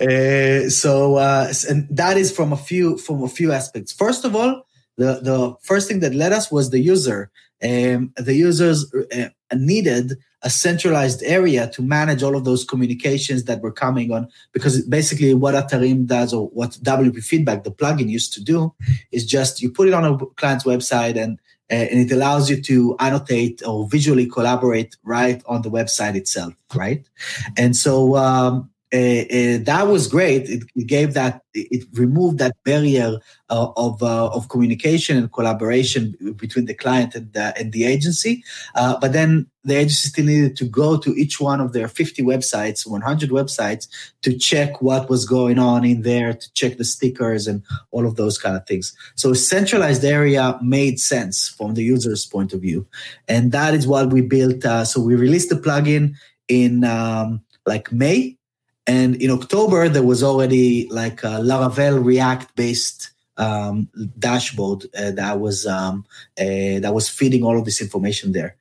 uh, 0.00 0.68
so 0.70 1.16
uh, 1.16 1.52
and 1.68 1.86
that 1.90 2.16
is 2.16 2.32
from 2.32 2.52
a 2.52 2.56
few 2.56 2.96
from 2.96 3.22
a 3.22 3.28
few 3.28 3.52
aspects. 3.52 3.92
First 3.92 4.24
of 4.24 4.34
all, 4.34 4.66
the 4.96 5.20
the 5.20 5.54
first 5.62 5.88
thing 5.88 6.00
that 6.00 6.14
led 6.14 6.32
us 6.32 6.50
was 6.50 6.70
the 6.70 6.80
user. 6.80 7.30
Um, 7.62 8.12
the 8.16 8.34
users 8.34 8.92
uh, 8.94 9.28
needed 9.54 10.14
a 10.42 10.50
centralized 10.50 11.22
area 11.22 11.70
to 11.70 11.82
manage 11.82 12.22
all 12.22 12.36
of 12.36 12.44
those 12.44 12.64
communications 12.64 13.44
that 13.44 13.62
were 13.62 13.72
coming 13.72 14.12
on 14.12 14.28
because 14.52 14.82
basically 14.86 15.32
what 15.32 15.54
Atarim 15.54 16.06
does 16.06 16.34
or 16.34 16.48
what 16.48 16.72
WP 16.82 17.24
Feedback, 17.24 17.64
the 17.64 17.70
plugin 17.70 18.10
used 18.10 18.34
to 18.34 18.44
do 18.44 18.74
is 19.10 19.24
just 19.24 19.62
you 19.62 19.70
put 19.70 19.88
it 19.88 19.94
on 19.94 20.04
a 20.04 20.18
client's 20.36 20.64
website 20.64 21.16
and 21.16 21.40
uh, 21.70 21.76
and 21.76 21.98
it 21.98 22.12
allows 22.12 22.50
you 22.50 22.60
to 22.60 22.94
annotate 23.00 23.62
or 23.66 23.88
visually 23.88 24.26
collaborate 24.26 24.96
right 25.02 25.42
on 25.46 25.62
the 25.62 25.70
website 25.70 26.14
itself, 26.14 26.52
right? 26.74 27.08
And 27.56 27.74
so 27.74 28.16
um, 28.16 28.70
uh, 28.94 29.58
that 29.64 29.88
was 29.88 30.06
great. 30.06 30.48
It, 30.48 30.86
gave 30.86 31.14
that, 31.14 31.42
it 31.52 31.84
removed 31.94 32.38
that 32.38 32.54
barrier 32.64 33.18
uh, 33.50 33.72
of 33.76 34.00
uh, 34.04 34.28
of 34.28 34.48
communication 34.48 35.16
and 35.16 35.32
collaboration 35.32 36.14
between 36.36 36.66
the 36.66 36.74
client 36.74 37.16
and 37.16 37.32
the, 37.32 37.52
and 37.58 37.72
the 37.72 37.86
agency. 37.86 38.44
Uh, 38.76 38.96
but 39.00 39.12
then 39.12 39.48
the 39.64 39.74
agency 39.74 40.08
still 40.08 40.26
needed 40.26 40.56
to 40.58 40.64
go 40.66 40.96
to 40.96 41.10
each 41.16 41.40
one 41.40 41.60
of 41.60 41.72
their 41.72 41.88
50 41.88 42.22
websites, 42.22 42.86
100 42.86 43.30
websites, 43.30 43.88
to 44.22 44.38
check 44.38 44.80
what 44.80 45.10
was 45.10 45.24
going 45.24 45.58
on 45.58 45.84
in 45.84 46.02
there, 46.02 46.32
to 46.32 46.52
check 46.52 46.76
the 46.76 46.84
stickers 46.84 47.48
and 47.48 47.64
all 47.90 48.06
of 48.06 48.14
those 48.14 48.38
kind 48.38 48.56
of 48.56 48.64
things. 48.64 48.96
So 49.16 49.32
a 49.32 49.34
centralized 49.34 50.04
area 50.04 50.56
made 50.62 51.00
sense 51.00 51.48
from 51.48 51.74
the 51.74 51.82
user's 51.82 52.26
point 52.26 52.52
of 52.52 52.60
view, 52.60 52.86
and 53.26 53.50
that 53.50 53.74
is 53.74 53.88
what 53.88 54.12
we 54.12 54.20
built. 54.20 54.64
Uh, 54.64 54.84
so 54.84 55.00
we 55.00 55.16
released 55.16 55.48
the 55.48 55.56
plugin 55.56 56.14
in 56.46 56.84
um, 56.84 57.42
like 57.66 57.90
May 57.90 58.36
and 58.86 59.16
in 59.16 59.30
October, 59.30 59.88
there 59.88 60.02
was 60.02 60.22
already 60.22 60.88
like 60.90 61.22
a 61.22 61.40
Laravel 61.40 62.04
React 62.04 62.54
based 62.56 63.10
um, 63.36 63.88
dashboard 64.18 64.84
uh, 64.96 65.10
that 65.12 65.40
was 65.40 65.66
um, 65.66 66.04
uh, 66.38 66.80
that 66.80 66.92
was 66.94 67.08
feeding 67.08 67.42
all 67.42 67.58
of 67.58 67.64
this 67.64 67.80
information 67.80 68.32
there. 68.32 68.56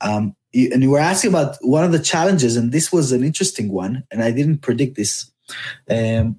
Um, 0.00 0.34
you, 0.52 0.70
and 0.72 0.82
you 0.82 0.90
were 0.90 0.98
asking 0.98 1.30
about 1.30 1.56
one 1.60 1.84
of 1.84 1.92
the 1.92 1.98
challenges, 1.98 2.56
and 2.56 2.72
this 2.72 2.92
was 2.92 3.12
an 3.12 3.22
interesting 3.22 3.70
one, 3.70 4.04
and 4.10 4.22
I 4.22 4.30
didn't 4.30 4.58
predict 4.58 4.96
this. 4.96 5.30
Um, 5.88 6.36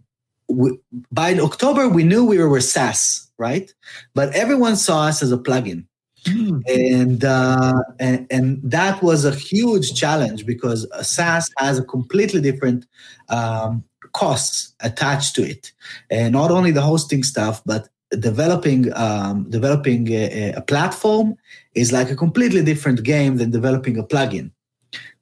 we, 0.48 0.78
by 1.12 1.34
October, 1.36 1.88
we 1.88 2.04
knew 2.04 2.26
we 2.26 2.38
were 2.40 2.62
SaaS, 2.62 3.30
right? 3.38 3.74
But 4.14 4.34
everyone 4.36 4.76
saw 4.76 5.04
us 5.04 5.22
as 5.22 5.32
a 5.32 5.38
plugin. 5.38 5.86
Mm. 6.26 6.62
And, 6.68 7.24
uh, 7.24 7.74
and, 8.00 8.28
and 8.30 8.60
that 8.64 9.02
was 9.02 9.26
a 9.26 9.34
huge 9.34 9.94
challenge 9.94 10.46
because 10.46 10.88
SaaS 11.02 11.50
has 11.58 11.80
a 11.80 11.84
completely 11.84 12.42
different 12.42 12.86
um, 13.30 13.84
costs 14.14 14.74
attached 14.82 15.36
to 15.36 15.44
it, 15.44 15.72
and 16.10 16.34
not 16.34 16.52
only 16.52 16.72
the 16.72 16.82
hosting 16.82 17.24
stuff, 17.24 17.62
but 17.66 17.90
developing 18.18 18.92
um, 18.96 19.48
developing 19.50 20.08
a, 20.10 20.54
a, 20.54 20.62
platform 20.62 21.36
is 21.76 21.92
like 21.92 22.10
a 22.10 22.16
completely 22.16 22.64
different 22.64 23.04
game 23.04 23.38
than 23.38 23.52
developing 23.52 24.00
a 24.00 24.04
plugin 24.04 24.50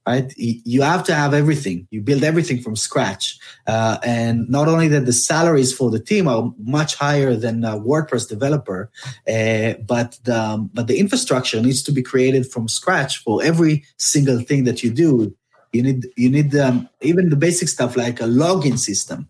right? 0.07 0.33
You 0.37 0.81
have 0.83 1.03
to 1.05 1.13
have 1.13 1.33
everything. 1.33 1.85
You 1.91 2.01
build 2.01 2.23
everything 2.23 2.61
from 2.61 2.77
scratch. 2.77 3.37
Uh, 3.67 3.97
and 4.03 4.49
not 4.49 4.69
only 4.69 4.87
that 4.87 5.05
the 5.05 5.11
salaries 5.11 5.73
for 5.75 5.91
the 5.91 5.99
team 5.99 6.29
are 6.29 6.53
much 6.57 6.95
higher 6.95 7.35
than 7.35 7.65
a 7.65 7.77
WordPress 7.77 8.29
developer, 8.29 8.89
uh, 9.27 9.73
but 9.85 10.17
the, 10.23 10.39
um, 10.39 10.69
but 10.73 10.87
the 10.87 10.97
infrastructure 10.97 11.61
needs 11.61 11.83
to 11.83 11.91
be 11.91 12.01
created 12.01 12.49
from 12.49 12.69
scratch 12.69 13.17
for 13.17 13.43
every 13.43 13.83
single 13.97 14.39
thing 14.39 14.63
that 14.63 14.81
you 14.81 14.91
do. 14.91 15.35
You 15.73 15.83
need 15.83 16.07
you 16.15 16.29
need 16.29 16.55
um, 16.55 16.87
even 17.01 17.29
the 17.29 17.35
basic 17.35 17.67
stuff 17.67 17.97
like 17.97 18.21
a 18.21 18.23
login 18.23 18.79
system, 18.79 19.27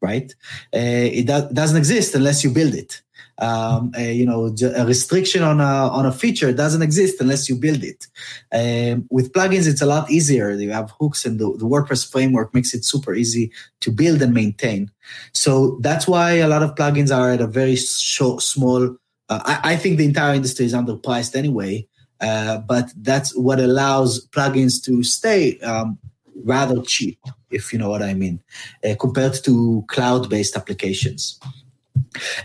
right? 0.00 0.34
Uh, 0.74 1.06
it 1.20 1.26
do- 1.28 1.48
doesn't 1.52 1.76
exist 1.76 2.16
unless 2.16 2.42
you 2.42 2.50
build 2.50 2.74
it 2.74 3.02
um, 3.38 3.92
a, 3.96 4.12
you 4.12 4.24
know, 4.24 4.54
a 4.76 4.86
restriction 4.86 5.42
on 5.42 5.60
a, 5.60 5.64
on 5.64 6.06
a 6.06 6.12
feature 6.12 6.52
doesn't 6.52 6.82
exist 6.82 7.20
unless 7.20 7.48
you 7.48 7.56
build 7.56 7.82
it. 7.84 8.06
Um, 8.52 9.06
with 9.10 9.32
plugins, 9.32 9.66
it's 9.66 9.82
a 9.82 9.86
lot 9.86 10.10
easier. 10.10 10.50
You 10.52 10.70
have 10.70 10.92
hooks, 10.98 11.24
and 11.26 11.38
the, 11.38 11.52
the, 11.56 11.66
WordPress 11.66 12.10
framework 12.10 12.54
makes 12.54 12.72
it 12.72 12.84
super 12.84 13.14
easy 13.14 13.52
to 13.80 13.90
build 13.90 14.22
and 14.22 14.32
maintain. 14.32 14.90
So 15.32 15.78
that's 15.82 16.08
why 16.08 16.32
a 16.32 16.48
lot 16.48 16.62
of 16.62 16.74
plugins 16.74 17.14
are 17.14 17.30
at 17.32 17.40
a 17.40 17.46
very 17.46 17.76
short, 17.76 18.42
small. 18.42 18.96
Uh, 19.28 19.40
I, 19.44 19.72
I, 19.72 19.76
think 19.76 19.98
the 19.98 20.04
entire 20.04 20.34
industry 20.34 20.64
is 20.64 20.72
underpriced 20.72 21.34
anyway, 21.34 21.86
uh, 22.20 22.58
but 22.58 22.90
that's 22.96 23.36
what 23.36 23.60
allows 23.60 24.26
plugins 24.28 24.82
to 24.84 25.02
stay 25.02 25.58
um, 25.60 25.98
rather 26.44 26.80
cheap, 26.82 27.18
if 27.50 27.72
you 27.72 27.78
know 27.78 27.90
what 27.90 28.02
I 28.02 28.14
mean, 28.14 28.40
uh, 28.84 28.94
compared 28.98 29.34
to 29.44 29.84
cloud-based 29.88 30.56
applications. 30.56 31.40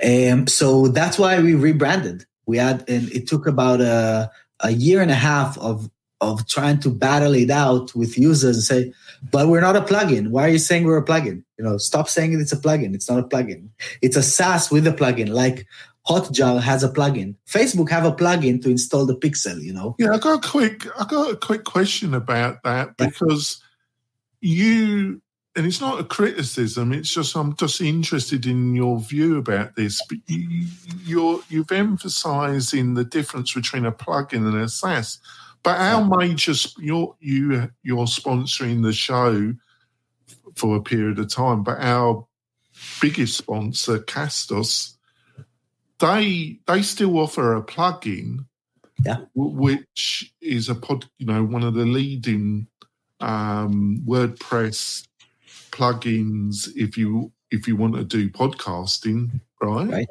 Um, 0.05 0.47
so 0.47 0.87
that's 0.87 1.17
why 1.17 1.39
we 1.39 1.55
rebranded. 1.55 2.25
We 2.45 2.57
had, 2.57 2.87
and 2.89 3.09
it 3.11 3.27
took 3.27 3.47
about 3.47 3.81
a, 3.81 4.31
a 4.59 4.71
year 4.71 5.01
and 5.01 5.11
a 5.11 5.15
half 5.15 5.57
of 5.57 5.89
of 6.21 6.47
trying 6.47 6.79
to 6.79 6.89
battle 6.89 7.33
it 7.33 7.49
out 7.49 7.93
with 7.95 8.15
users 8.15 8.55
and 8.55 8.63
say, 8.63 8.93
but 9.31 9.47
we're 9.47 9.59
not 9.59 9.75
a 9.75 9.81
plugin. 9.81 10.29
Why 10.29 10.45
are 10.45 10.51
you 10.51 10.59
saying 10.59 10.83
we're 10.83 10.97
a 10.97 11.03
plugin? 11.03 11.43
You 11.57 11.65
know, 11.65 11.77
stop 11.77 12.07
saying 12.07 12.39
it's 12.39 12.53
a 12.53 12.57
plugin. 12.57 12.93
It's 12.93 13.09
not 13.09 13.19
a 13.19 13.23
plugin. 13.23 13.69
It's 14.03 14.15
a 14.15 14.23
SaaS 14.23 14.69
with 14.69 14.85
a 14.85 14.91
plugin. 14.91 15.29
Like 15.29 15.65
Hotjar 16.07 16.61
has 16.61 16.83
a 16.83 16.89
plugin. 16.89 17.35
Facebook 17.49 17.89
have 17.89 18.05
a 18.05 18.11
plugin 18.11 18.61
to 18.61 18.69
install 18.69 19.05
the 19.05 19.15
pixel. 19.15 19.61
You 19.61 19.73
know. 19.73 19.95
Yeah, 19.97 20.13
I 20.13 20.19
got 20.19 20.43
a 20.43 20.47
quick. 20.47 20.85
I 20.99 21.05
got 21.05 21.31
a 21.31 21.35
quick 21.35 21.63
question 21.63 22.13
about 22.13 22.63
that 22.63 22.97
because 22.97 23.61
you 24.41 25.21
and 25.55 25.65
it's 25.65 25.81
not 25.81 25.99
a 25.99 26.03
criticism. 26.03 26.93
It's 26.93 27.13
just 27.13 27.35
I'm 27.35 27.55
just 27.55 27.81
interested 27.81 28.45
in 28.45 28.73
your 28.75 28.99
view 28.99 29.37
about 29.37 29.75
this. 29.75 30.01
But 30.07 30.19
you, 30.27 30.67
you're 31.03 31.41
you've 31.49 31.71
emphasised 31.71 32.73
in 32.73 32.93
the 32.93 33.03
difference 33.03 33.53
between 33.53 33.85
a 33.85 33.91
plugin 33.91 34.47
and 34.47 34.57
a 34.57 34.69
SaaS. 34.69 35.19
But 35.63 35.77
our 35.77 36.03
major 36.17 36.53
you're 36.79 37.15
you 37.19 37.69
you're 37.83 38.05
sponsoring 38.05 38.83
the 38.83 38.93
show 38.93 39.53
for 40.55 40.77
a 40.77 40.81
period 40.81 41.19
of 41.19 41.29
time. 41.29 41.63
But 41.63 41.79
our 41.79 42.25
biggest 43.01 43.37
sponsor, 43.37 43.99
Castos, 43.99 44.95
they 45.99 46.59
they 46.65 46.81
still 46.81 47.19
offer 47.19 47.55
a 47.55 47.61
plugin, 47.61 48.45
yeah, 49.03 49.17
which 49.35 50.33
is 50.39 50.69
a 50.69 50.75
pod, 50.75 51.07
you 51.17 51.25
know, 51.25 51.43
one 51.43 51.63
of 51.63 51.73
the 51.73 51.85
leading 51.85 52.67
um, 53.19 54.01
WordPress 54.07 55.07
plugins 55.71 56.69
if 56.75 56.97
you 56.97 57.31
if 57.51 57.67
you 57.67 57.75
want 57.75 57.95
to 57.95 58.03
do 58.03 58.29
podcasting, 58.29 59.39
right? 59.61 59.89
Right. 59.89 60.07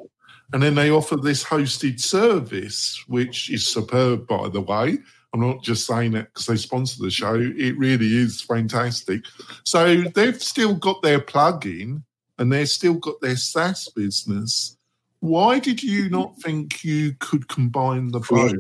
And 0.53 0.63
then 0.63 0.75
they 0.75 0.91
offer 0.91 1.17
this 1.17 1.45
hosted 1.45 2.01
service, 2.01 3.03
which 3.07 3.51
is 3.51 3.67
superb, 3.67 4.27
by 4.27 4.49
the 4.49 4.61
way. 4.61 4.99
I'm 5.33 5.41
not 5.41 5.63
just 5.63 5.87
saying 5.87 6.13
that 6.13 6.27
because 6.27 6.47
they 6.47 6.57
sponsor 6.57 7.03
the 7.03 7.11
show. 7.11 7.35
It 7.35 7.79
really 7.79 8.17
is 8.17 8.41
fantastic. 8.41 9.23
So 9.65 10.03
they've 10.15 10.43
still 10.43 10.75
got 10.75 11.03
their 11.03 11.21
plugin 11.21 12.03
and 12.39 12.53
they've 12.53 12.69
still 12.69 12.95
got 12.95 13.21
their 13.21 13.37
SaaS 13.37 13.89
business. 13.95 14.77
Why 15.21 15.61
did 15.61 15.83
you 15.83 16.05
mm-hmm. 16.05 16.15
not 16.15 16.37
think 16.43 16.83
you 16.83 17.15
could 17.21 17.49
combine 17.49 18.09
the 18.09 18.21
both? 18.21 18.55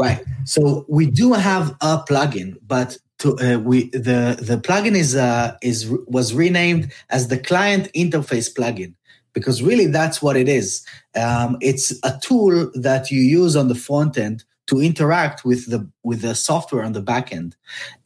Right. 0.00 0.24
So 0.44 0.86
we 0.88 1.10
do 1.10 1.34
have 1.34 1.76
a 1.82 2.02
plugin, 2.08 2.56
but 2.66 2.96
to, 3.20 3.38
uh, 3.38 3.58
we 3.58 3.90
the 3.90 4.38
the 4.40 4.58
plugin 4.62 4.96
is 4.96 5.14
uh, 5.14 5.56
is 5.62 5.88
was 6.06 6.34
renamed 6.34 6.92
as 7.10 7.28
the 7.28 7.38
client 7.38 7.90
interface 7.94 8.52
plugin 8.52 8.94
because 9.32 9.62
really 9.62 9.86
that's 9.86 10.20
what 10.20 10.36
it 10.36 10.48
is. 10.48 10.84
Um, 11.14 11.56
it's 11.60 11.92
a 12.02 12.18
tool 12.22 12.70
that 12.74 13.10
you 13.10 13.20
use 13.20 13.56
on 13.56 13.68
the 13.68 13.74
front 13.74 14.18
end 14.18 14.44
to 14.68 14.80
interact 14.80 15.44
with 15.44 15.68
the 15.70 15.88
with 16.02 16.22
the 16.22 16.34
software 16.34 16.84
on 16.84 16.92
the 16.92 17.02
back 17.02 17.32
end 17.32 17.56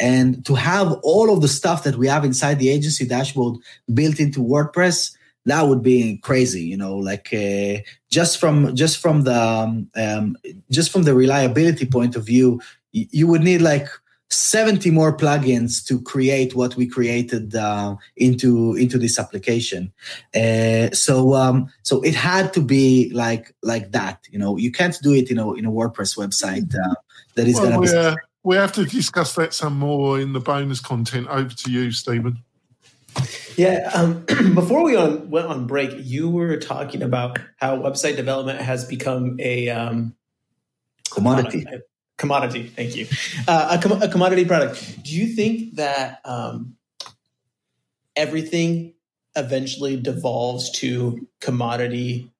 and 0.00 0.44
to 0.46 0.54
have 0.54 0.92
all 1.02 1.32
of 1.32 1.42
the 1.42 1.48
stuff 1.48 1.84
that 1.84 1.96
we 1.96 2.06
have 2.06 2.24
inside 2.24 2.58
the 2.58 2.70
agency 2.70 3.06
dashboard 3.06 3.56
built 3.92 4.18
into 4.18 4.40
WordPress 4.40 5.14
that 5.44 5.68
would 5.68 5.82
be 5.82 6.16
crazy 6.18 6.62
you 6.62 6.76
know 6.76 6.96
like 6.96 7.28
uh, 7.34 7.76
just 8.10 8.38
from 8.38 8.74
just 8.74 8.96
from 8.96 9.24
the 9.24 9.38
um, 9.38 9.90
um, 9.94 10.38
just 10.70 10.90
from 10.90 11.02
the 11.02 11.14
reliability 11.14 11.84
point 11.84 12.16
of 12.16 12.24
view 12.24 12.58
you 12.92 13.26
would 13.26 13.42
need 13.42 13.60
like 13.60 13.88
70 14.34 14.90
more 14.90 15.16
plugins 15.16 15.84
to 15.86 16.00
create 16.00 16.54
what 16.54 16.76
we 16.76 16.86
created 16.86 17.54
uh, 17.54 17.96
into 18.16 18.74
into 18.74 18.98
this 18.98 19.18
application. 19.18 19.92
Uh, 20.34 20.90
so 20.90 21.34
um, 21.34 21.70
so 21.82 22.00
it 22.02 22.14
had 22.14 22.52
to 22.54 22.60
be 22.60 23.10
like 23.14 23.54
like 23.62 23.92
that 23.92 24.26
you 24.30 24.38
know? 24.38 24.56
You 24.56 24.72
can't 24.72 24.96
do 25.02 25.14
it 25.14 25.30
in 25.30 25.38
a 25.38 25.52
in 25.54 25.64
a 25.64 25.70
wordpress 25.70 26.16
website 26.18 26.74
uh, 26.74 26.94
that 27.34 27.46
is 27.46 27.54
well, 27.54 27.70
going 27.70 27.86
to 27.86 27.92
be 27.92 27.96
uh, 27.96 28.14
we 28.42 28.56
have 28.56 28.72
to 28.72 28.84
discuss 28.84 29.34
that 29.36 29.54
some 29.54 29.78
more 29.78 30.20
in 30.20 30.32
the 30.32 30.40
bonus 30.40 30.80
content. 30.80 31.28
Over 31.28 31.54
to 31.54 31.70
you 31.70 31.92
stephen. 31.92 32.38
Yeah 33.56 33.90
um, 33.94 34.24
before 34.54 34.82
we 34.82 34.96
on, 34.96 35.30
went 35.30 35.46
on 35.46 35.66
break 35.66 35.92
you 35.98 36.28
were 36.28 36.56
talking 36.56 37.02
about 37.02 37.38
how 37.58 37.76
website 37.76 38.16
development 38.16 38.60
has 38.60 38.84
become 38.84 39.36
a 39.38 39.68
um, 39.68 40.16
commodity 41.10 41.64
commodity. 42.18 42.68
Thank 42.68 42.96
you. 42.96 43.06
Uh, 43.46 43.78
a, 43.78 43.82
com- 43.82 44.02
a, 44.02 44.08
commodity 44.08 44.44
product. 44.44 45.02
Do 45.02 45.14
you 45.14 45.26
think 45.26 45.76
that 45.76 46.20
um, 46.24 46.76
everything 48.16 48.94
eventually 49.36 49.96
devolves 49.96 50.70
to 50.78 51.26
commodity 51.40 52.30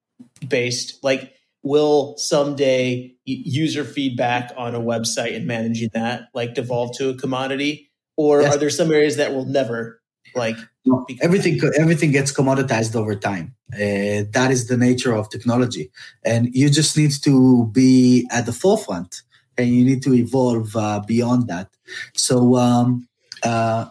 based? 0.47 1.03
Like, 1.03 1.33
will 1.63 2.15
someday 2.17 3.13
user 3.25 3.83
feedback 3.83 4.53
on 4.55 4.75
a 4.75 4.79
website 4.79 5.35
and 5.35 5.47
managing 5.47 5.89
that 5.93 6.29
like 6.33 6.53
devolve 6.53 6.95
to 6.97 7.09
a 7.09 7.15
commodity, 7.15 7.91
or 8.15 8.41
yes. 8.41 8.55
are 8.55 8.57
there 8.57 8.69
some 8.69 8.91
areas 8.91 9.17
that 9.17 9.33
will 9.33 9.45
never? 9.45 10.01
Like 10.35 10.57
no, 10.85 11.05
everything, 11.21 11.61
everything 11.79 12.11
gets 12.11 12.33
commoditized 12.33 12.93
over 12.93 13.15
time. 13.15 13.55
Uh, 13.73 14.27
that 14.31 14.49
is 14.51 14.67
the 14.67 14.75
nature 14.75 15.13
of 15.13 15.29
technology, 15.29 15.91
and 16.25 16.53
you 16.53 16.69
just 16.69 16.97
need 16.97 17.11
to 17.23 17.67
be 17.67 18.27
at 18.31 18.45
the 18.45 18.51
forefront 18.51 19.21
and 19.57 19.69
you 19.69 19.85
need 19.85 20.03
to 20.03 20.13
evolve 20.13 20.75
uh, 20.75 21.01
beyond 21.05 21.47
that. 21.47 21.69
So 22.13 22.55
um, 22.55 23.07
uh, 23.43 23.85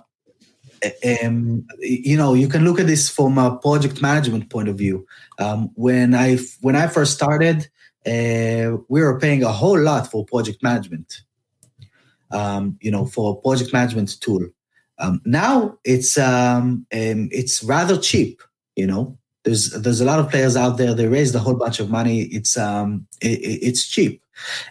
um, 1.22 1.66
you 1.78 2.16
know, 2.16 2.34
you 2.34 2.48
can 2.48 2.64
look 2.64 2.78
at 2.78 2.86
this 2.86 3.08
from 3.08 3.38
a 3.38 3.56
project 3.58 4.02
management 4.02 4.50
point 4.50 4.68
of 4.68 4.76
view. 4.76 5.06
Um, 5.38 5.70
when 5.74 6.14
I 6.14 6.38
when 6.60 6.76
I 6.76 6.86
first 6.88 7.14
started, 7.14 7.68
uh, 8.06 8.76
we 8.88 9.00
were 9.02 9.18
paying 9.18 9.42
a 9.42 9.52
whole 9.52 9.80
lot 9.80 10.10
for 10.10 10.24
project 10.24 10.62
management. 10.62 11.22
Um, 12.30 12.78
you 12.80 12.90
know, 12.90 13.06
for 13.06 13.32
a 13.32 13.36
project 13.40 13.72
management 13.72 14.20
tool. 14.20 14.48
Um, 14.98 15.20
now 15.24 15.78
it's 15.84 16.18
um, 16.18 16.86
it's 16.90 17.62
rather 17.62 17.96
cheap. 17.96 18.42
You 18.76 18.86
know, 18.86 19.18
there's 19.44 19.70
there's 19.70 20.00
a 20.00 20.04
lot 20.04 20.18
of 20.18 20.30
players 20.30 20.56
out 20.56 20.78
there. 20.78 20.94
They 20.94 21.06
raised 21.06 21.34
a 21.34 21.38
whole 21.38 21.54
bunch 21.54 21.80
of 21.80 21.90
money. 21.90 22.22
It's 22.22 22.56
um, 22.56 23.06
it, 23.20 23.38
it's 23.68 23.86
cheap. 23.86 24.22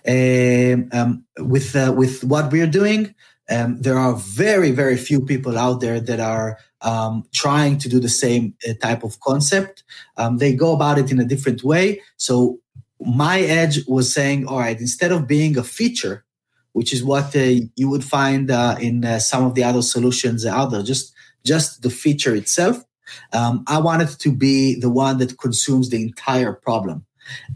Um, 0.07 1.23
with 1.37 1.75
uh, 1.75 1.93
with 1.95 2.23
what 2.23 2.51
we're 2.51 2.67
doing, 2.67 3.15
um, 3.49 3.81
there 3.81 3.97
are 3.97 4.15
very, 4.15 4.71
very 4.71 4.97
few 4.97 5.21
people 5.21 5.57
out 5.57 5.81
there 5.81 5.99
that 5.99 6.19
are 6.19 6.57
um, 6.81 7.25
trying 7.33 7.77
to 7.79 7.89
do 7.89 7.99
the 7.99 8.09
same 8.09 8.55
uh, 8.67 8.73
type 8.81 9.03
of 9.03 9.19
concept. 9.19 9.83
Um, 10.17 10.37
they 10.37 10.53
go 10.53 10.73
about 10.73 10.97
it 10.97 11.11
in 11.11 11.19
a 11.19 11.25
different 11.25 11.63
way. 11.63 12.01
So 12.17 12.59
my 12.99 13.41
edge 13.41 13.85
was 13.87 14.13
saying, 14.13 14.47
all 14.47 14.59
right, 14.59 14.79
instead 14.79 15.11
of 15.11 15.27
being 15.27 15.57
a 15.57 15.63
feature, 15.63 16.23
which 16.71 16.93
is 16.93 17.03
what 17.03 17.35
uh, 17.35 17.61
you 17.75 17.89
would 17.89 18.03
find 18.03 18.49
uh, 18.49 18.77
in 18.79 19.05
uh, 19.05 19.19
some 19.19 19.43
of 19.43 19.55
the 19.55 19.63
other 19.63 19.81
solutions 19.81 20.45
out 20.45 20.71
there, 20.71 20.83
just 20.83 21.13
just 21.45 21.81
the 21.81 21.89
feature 21.89 22.33
itself. 22.33 22.83
Um, 23.31 23.63
I 23.67 23.79
wanted 23.79 24.09
to 24.19 24.31
be 24.31 24.79
the 24.79 24.89
one 24.89 25.17
that 25.19 25.37
consumes 25.37 25.89
the 25.89 26.01
entire 26.01 26.53
problem, 26.53 27.05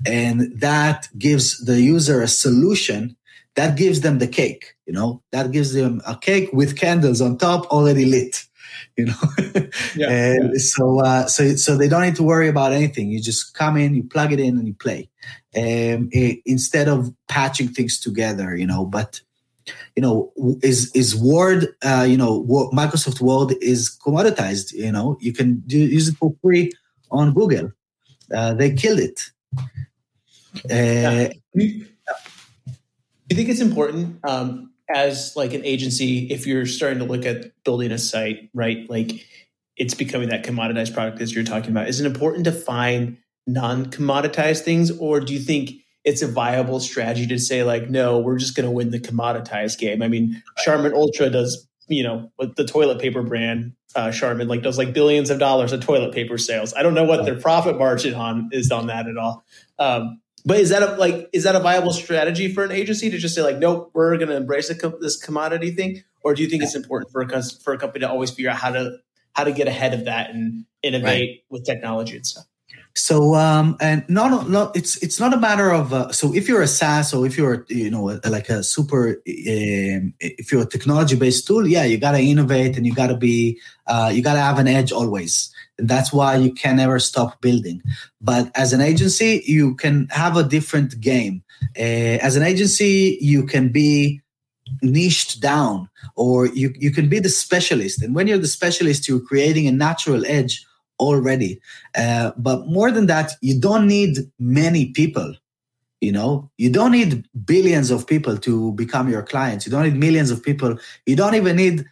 and 0.05 0.59
that 0.59 1.07
gives 1.17 1.63
the 1.65 1.81
user 1.81 2.21
a 2.21 2.27
solution 2.27 3.15
that 3.55 3.75
gives 3.75 4.01
them 4.01 4.19
the 4.19 4.27
cake 4.27 4.77
you 4.87 4.93
know? 4.93 5.21
That 5.31 5.51
gives 5.51 5.73
them 5.73 6.01
a 6.07 6.15
cake 6.17 6.49
with 6.53 6.77
candles 6.77 7.21
on 7.21 7.37
top 7.37 7.67
already 7.67 8.05
lit 8.05 8.43
you 8.95 9.05
know? 9.05 9.21
Yeah, 9.95 10.09
and 10.09 10.51
yeah. 10.53 10.59
so 10.59 10.99
uh, 11.01 11.25
so 11.27 11.55
so 11.55 11.77
they 11.77 11.87
don't 11.87 12.03
need 12.03 12.15
to 12.15 12.23
worry 12.23 12.47
about 12.47 12.71
anything. 12.71 13.09
You 13.09 13.21
just 13.21 13.53
come 13.53 13.77
in 13.77 13.93
you 13.93 14.03
plug 14.03 14.31
it 14.31 14.39
in 14.39 14.57
and 14.57 14.67
you 14.67 14.73
play. 14.73 15.09
Um, 15.55 16.09
it, 16.11 16.39
instead 16.45 16.87
of 16.87 17.13
patching 17.27 17.67
things 17.67 17.99
together 17.99 18.55
you 18.55 18.65
know? 18.65 18.85
But 18.85 19.21
you 19.95 20.01
know 20.01 20.31
is 20.61 20.91
is 20.93 21.15
word 21.15 21.67
uh, 21.83 22.05
you 22.07 22.17
know 22.17 22.43
microsoft 22.73 23.21
word 23.21 23.55
is 23.61 23.97
commoditized 24.05 24.73
you 24.73 24.91
know 24.91 25.17
you 25.19 25.33
can 25.33 25.61
do, 25.67 25.77
use 25.77 26.07
it 26.07 26.15
for 26.15 26.33
free 26.41 26.71
on 27.11 27.33
google 27.33 27.71
uh, 28.33 28.53
they 28.53 28.73
killed 28.73 28.99
it 28.99 29.31
uh, 30.71 30.73
yeah 30.73 31.29
you 33.29 33.35
think 33.35 33.49
it's 33.49 33.61
important 33.61 34.19
um, 34.23 34.71
as 34.93 35.35
like 35.35 35.53
an 35.53 35.65
agency 35.65 36.31
if 36.31 36.47
you're 36.47 36.65
starting 36.65 36.99
to 36.99 37.05
look 37.05 37.25
at 37.25 37.51
building 37.63 37.91
a 37.91 37.97
site, 37.97 38.49
right? 38.53 38.89
Like 38.89 39.25
it's 39.75 39.93
becoming 39.93 40.29
that 40.29 40.45
commoditized 40.45 40.93
product 40.93 41.21
as 41.21 41.35
you're 41.35 41.43
talking 41.43 41.71
about. 41.71 41.87
Is 41.87 41.99
it 41.99 42.05
important 42.05 42.45
to 42.45 42.51
find 42.51 43.17
non-commoditized 43.45 44.61
things, 44.61 44.91
or 44.91 45.19
do 45.19 45.33
you 45.33 45.39
think 45.39 45.71
it's 46.07 46.21
a 46.21 46.27
viable 46.27 46.79
strategy 46.79 47.27
to 47.27 47.37
say 47.37 47.63
like, 47.63 47.89
no, 47.89 48.19
we're 48.19 48.37
just 48.37 48.55
going 48.55 48.65
to 48.65 48.71
win 48.71 48.91
the 48.91 48.99
commoditized 48.99 49.77
game? 49.77 50.01
I 50.01 50.07
mean, 50.07 50.41
Charmin 50.63 50.93
Ultra 50.93 51.29
does, 51.29 51.67
you 51.89 52.01
know, 52.01 52.31
with 52.39 52.55
the 52.55 52.63
toilet 52.63 53.01
paper 53.01 53.21
brand, 53.21 53.73
uh, 53.93 54.09
Charmin 54.13 54.47
like 54.47 54.63
does 54.63 54.77
like 54.77 54.93
billions 54.93 55.29
of 55.29 55.37
dollars 55.37 55.73
of 55.73 55.81
toilet 55.81 56.13
paper 56.13 56.37
sales. 56.37 56.73
I 56.73 56.81
don't 56.81 56.93
know 56.93 57.03
what 57.03 57.25
their 57.25 57.37
profit 57.37 57.77
margin 57.77 58.13
on 58.13 58.49
is 58.53 58.71
on 58.71 58.87
that 58.87 59.05
at 59.07 59.17
all. 59.17 59.43
Um, 59.79 60.21
but 60.45 60.61
is 60.61 60.69
that 60.69 60.81
a 60.81 60.95
like 60.95 61.29
is 61.33 61.43
that 61.43 61.55
a 61.55 61.59
viable 61.59 61.91
strategy 61.91 62.53
for 62.53 62.63
an 62.63 62.71
agency 62.71 63.09
to 63.09 63.17
just 63.17 63.35
say 63.35 63.41
like, 63.41 63.57
nope, 63.57 63.91
we're 63.93 64.15
going 64.15 64.29
to 64.29 64.37
embrace 64.37 64.69
this 65.01 65.17
commodity 65.17 65.71
thing, 65.71 66.03
or 66.23 66.35
do 66.35 66.41
you 66.41 66.47
think 66.47 66.63
it's 66.63 66.75
important 66.75 67.11
for 67.11 67.21
a 67.21 67.43
for 67.61 67.73
a 67.73 67.77
company 67.77 68.05
to 68.05 68.09
always 68.09 68.31
figure 68.31 68.49
out 68.49 68.55
how 68.55 68.71
to 68.71 68.99
how 69.33 69.43
to 69.43 69.51
get 69.51 69.67
ahead 69.67 69.93
of 69.93 70.05
that 70.05 70.29
and 70.29 70.63
innovate 70.81 71.03
right. 71.03 71.43
with 71.49 71.65
technology 71.65 72.15
and 72.15 72.25
stuff? 72.25 72.45
So 72.97 73.35
um, 73.35 73.77
and 73.79 74.03
not 74.09 74.49
not 74.49 74.75
it's 74.75 74.97
it's 75.03 75.19
not 75.19 75.31
a 75.31 75.37
matter 75.37 75.71
of 75.71 75.93
uh, 75.93 76.11
so 76.11 76.33
if 76.33 76.49
you're 76.49 76.63
a 76.63 76.67
SaaS 76.67 77.13
or 77.13 77.27
if 77.27 77.37
you're 77.37 77.63
you 77.69 77.91
know 77.91 78.19
like 78.25 78.49
a 78.49 78.63
super 78.63 79.09
um, 79.09 80.13
if 80.19 80.51
you're 80.51 80.63
a 80.63 80.65
technology 80.65 81.15
based 81.15 81.45
tool, 81.45 81.67
yeah, 81.67 81.83
you 81.83 81.99
got 81.99 82.13
to 82.13 82.19
innovate 82.19 82.75
and 82.75 82.87
you 82.87 82.95
got 82.95 83.07
to 83.07 83.15
be 83.15 83.59
uh, 83.85 84.11
you 84.11 84.23
got 84.23 84.33
to 84.33 84.39
have 84.39 84.57
an 84.57 84.67
edge 84.67 84.91
always. 84.91 85.53
And 85.77 85.87
that's 85.87 86.11
why 86.11 86.37
you 86.37 86.51
can 86.51 86.77
never 86.77 86.97
stop 86.97 87.39
building. 87.39 87.83
But 88.19 88.49
as 88.55 88.73
an 88.73 88.81
agency, 88.81 89.43
you 89.45 89.75
can 89.75 90.07
have 90.09 90.35
a 90.35 90.43
different 90.43 90.99
game. 90.99 91.43
Uh, 91.77 92.17
as 92.25 92.35
an 92.35 92.41
agency, 92.41 93.19
you 93.21 93.45
can 93.45 93.69
be 93.69 94.21
niched 94.81 95.39
down 95.39 95.87
or 96.15 96.47
you, 96.47 96.73
you 96.77 96.91
can 96.91 97.09
be 97.09 97.19
the 97.19 97.29
specialist. 97.29 98.01
And 98.01 98.15
when 98.15 98.27
you're 98.27 98.37
the 98.37 98.47
specialist, 98.47 99.07
you're 99.07 99.19
creating 99.19 99.67
a 99.67 99.71
natural 99.71 100.25
edge 100.25 100.65
already. 100.99 101.59
Uh, 101.95 102.31
but 102.37 102.67
more 102.67 102.91
than 102.91 103.07
that, 103.07 103.31
you 103.41 103.59
don't 103.59 103.87
need 103.87 104.17
many 104.39 104.87
people. 104.91 105.35
You 106.01 106.11
know, 106.11 106.51
you 106.57 106.69
don't 106.69 106.91
need 106.91 107.25
billions 107.45 107.89
of 107.89 108.05
people 108.05 108.37
to 108.37 108.71
become 108.73 109.09
your 109.09 109.23
clients. 109.23 109.65
You 109.65 109.71
don't 109.71 109.83
need 109.83 109.95
millions 109.97 110.29
of 110.29 110.43
people. 110.43 110.77
You 111.07 111.15
don't 111.15 111.33
even 111.33 111.55
need 111.55 111.85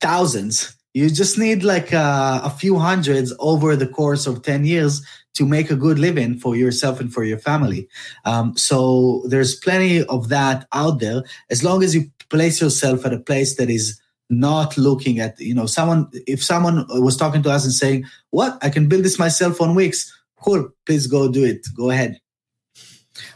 thousands 0.00 0.76
you 0.96 1.10
just 1.10 1.36
need 1.36 1.62
like 1.62 1.92
uh, 1.92 2.40
a 2.42 2.48
few 2.48 2.78
hundreds 2.78 3.30
over 3.38 3.76
the 3.76 3.86
course 3.86 4.26
of 4.26 4.40
10 4.40 4.64
years 4.64 5.06
to 5.34 5.44
make 5.44 5.70
a 5.70 5.76
good 5.76 5.98
living 5.98 6.38
for 6.38 6.56
yourself 6.56 7.00
and 7.00 7.12
for 7.12 7.22
your 7.22 7.36
family. 7.36 7.86
Um, 8.24 8.56
so 8.56 9.22
there's 9.26 9.54
plenty 9.54 10.04
of 10.04 10.30
that 10.30 10.66
out 10.72 11.00
there. 11.00 11.22
As 11.50 11.62
long 11.62 11.82
as 11.82 11.94
you 11.94 12.10
place 12.30 12.62
yourself 12.62 13.04
at 13.04 13.12
a 13.12 13.18
place 13.18 13.56
that 13.56 13.68
is 13.68 14.00
not 14.28 14.76
looking 14.76 15.20
at, 15.20 15.38
you 15.40 15.54
know, 15.54 15.66
someone, 15.66 16.08
if 16.26 16.42
someone 16.42 16.86
was 16.88 17.16
talking 17.16 17.42
to 17.42 17.50
us 17.50 17.64
and 17.64 17.72
saying, 17.72 18.04
What? 18.30 18.58
I 18.62 18.70
can 18.70 18.88
build 18.88 19.04
this 19.04 19.18
myself 19.18 19.60
on 19.60 19.74
Wix. 19.74 20.12
Cool. 20.40 20.70
Please 20.84 21.06
go 21.06 21.30
do 21.30 21.44
it. 21.44 21.66
Go 21.76 21.90
ahead. 21.90 22.20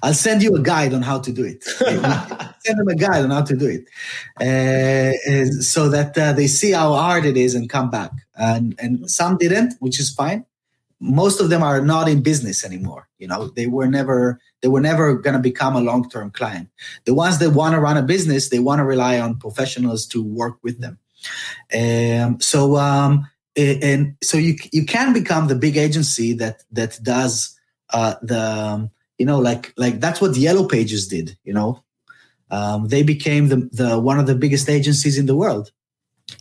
I'll 0.02 0.14
send 0.14 0.42
you 0.42 0.54
a 0.54 0.60
guide 0.60 0.92
on 0.92 1.02
how 1.02 1.18
to 1.20 1.32
do 1.32 1.44
it. 1.44 1.64
send 1.64 2.78
them 2.78 2.88
a 2.88 2.94
guide 2.94 3.24
on 3.24 3.30
how 3.30 3.42
to 3.42 3.56
do 3.56 3.66
it, 3.66 3.84
uh, 4.40 5.60
so 5.62 5.88
that 5.88 6.16
uh, 6.18 6.32
they 6.32 6.46
see 6.46 6.72
how 6.72 6.92
hard 6.92 7.24
it 7.24 7.36
is 7.36 7.54
and 7.54 7.70
come 7.70 7.90
back. 7.90 8.10
And 8.34 8.74
and 8.78 9.10
some 9.10 9.38
didn't, 9.38 9.74
which 9.80 9.98
is 9.98 10.10
fine. 10.10 10.44
Most 11.00 11.40
of 11.40 11.48
them 11.48 11.62
are 11.62 11.80
not 11.80 12.08
in 12.08 12.22
business 12.22 12.64
anymore. 12.64 13.08
You 13.18 13.26
know, 13.26 13.48
they 13.48 13.66
were 13.66 13.86
never 13.86 14.40
they 14.60 14.68
were 14.68 14.80
never 14.80 15.14
going 15.14 15.34
to 15.34 15.42
become 15.42 15.74
a 15.74 15.80
long 15.80 16.08
term 16.10 16.30
client. 16.30 16.68
The 17.04 17.14
ones 17.14 17.38
that 17.38 17.50
want 17.50 17.74
to 17.74 17.80
run 17.80 17.96
a 17.96 18.02
business, 18.02 18.48
they 18.50 18.58
want 18.58 18.80
to 18.80 18.84
rely 18.84 19.18
on 19.18 19.38
professionals 19.38 20.06
to 20.08 20.22
work 20.22 20.58
with 20.62 20.80
them. 20.80 20.98
Um, 21.74 22.40
so 22.40 22.76
um, 22.76 23.26
and 23.56 24.16
so 24.22 24.38
you 24.38 24.56
you 24.72 24.84
can 24.84 25.12
become 25.12 25.48
the 25.48 25.54
big 25.54 25.76
agency 25.76 26.32
that 26.34 26.62
that 26.72 26.98
does 27.02 27.58
uh, 27.90 28.14
the 28.22 28.90
you 29.18 29.26
know 29.26 29.38
like 29.38 29.72
like 29.76 30.00
that's 30.00 30.20
what 30.20 30.36
yellow 30.36 30.66
pages 30.66 31.08
did 31.08 31.36
you 31.44 31.52
know 31.52 31.82
um, 32.50 32.88
they 32.88 33.02
became 33.02 33.48
the, 33.48 33.68
the 33.72 33.98
one 33.98 34.18
of 34.18 34.26
the 34.26 34.34
biggest 34.34 34.68
agencies 34.68 35.18
in 35.18 35.26
the 35.26 35.36
world 35.36 35.72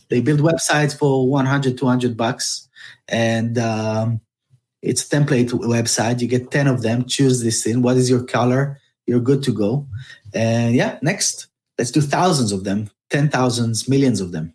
they 0.08 0.20
build 0.20 0.40
websites 0.40 0.96
for 0.96 1.28
100 1.28 1.76
200 1.76 2.16
bucks 2.16 2.68
and 3.08 3.58
um, 3.58 4.20
it's 4.82 5.04
a 5.04 5.08
template 5.08 5.50
website. 5.50 6.20
You 6.20 6.28
get 6.28 6.50
10 6.50 6.66
of 6.66 6.82
them. 6.82 7.04
Choose 7.04 7.42
this 7.42 7.66
in 7.66 7.82
what 7.82 7.96
is 7.96 8.08
your 8.08 8.24
color? 8.24 8.78
You're 9.06 9.20
good 9.20 9.42
to 9.44 9.52
go. 9.52 9.86
And 10.32 10.74
yeah 10.74 10.98
next. 11.02 11.48
Let's 11.78 11.90
do 11.90 12.00
thousands 12.02 12.52
of 12.52 12.64
them. 12.64 12.90
Ten 13.08 13.30
thousands 13.30 13.88
millions 13.88 14.20
of 14.20 14.32
them. 14.32 14.54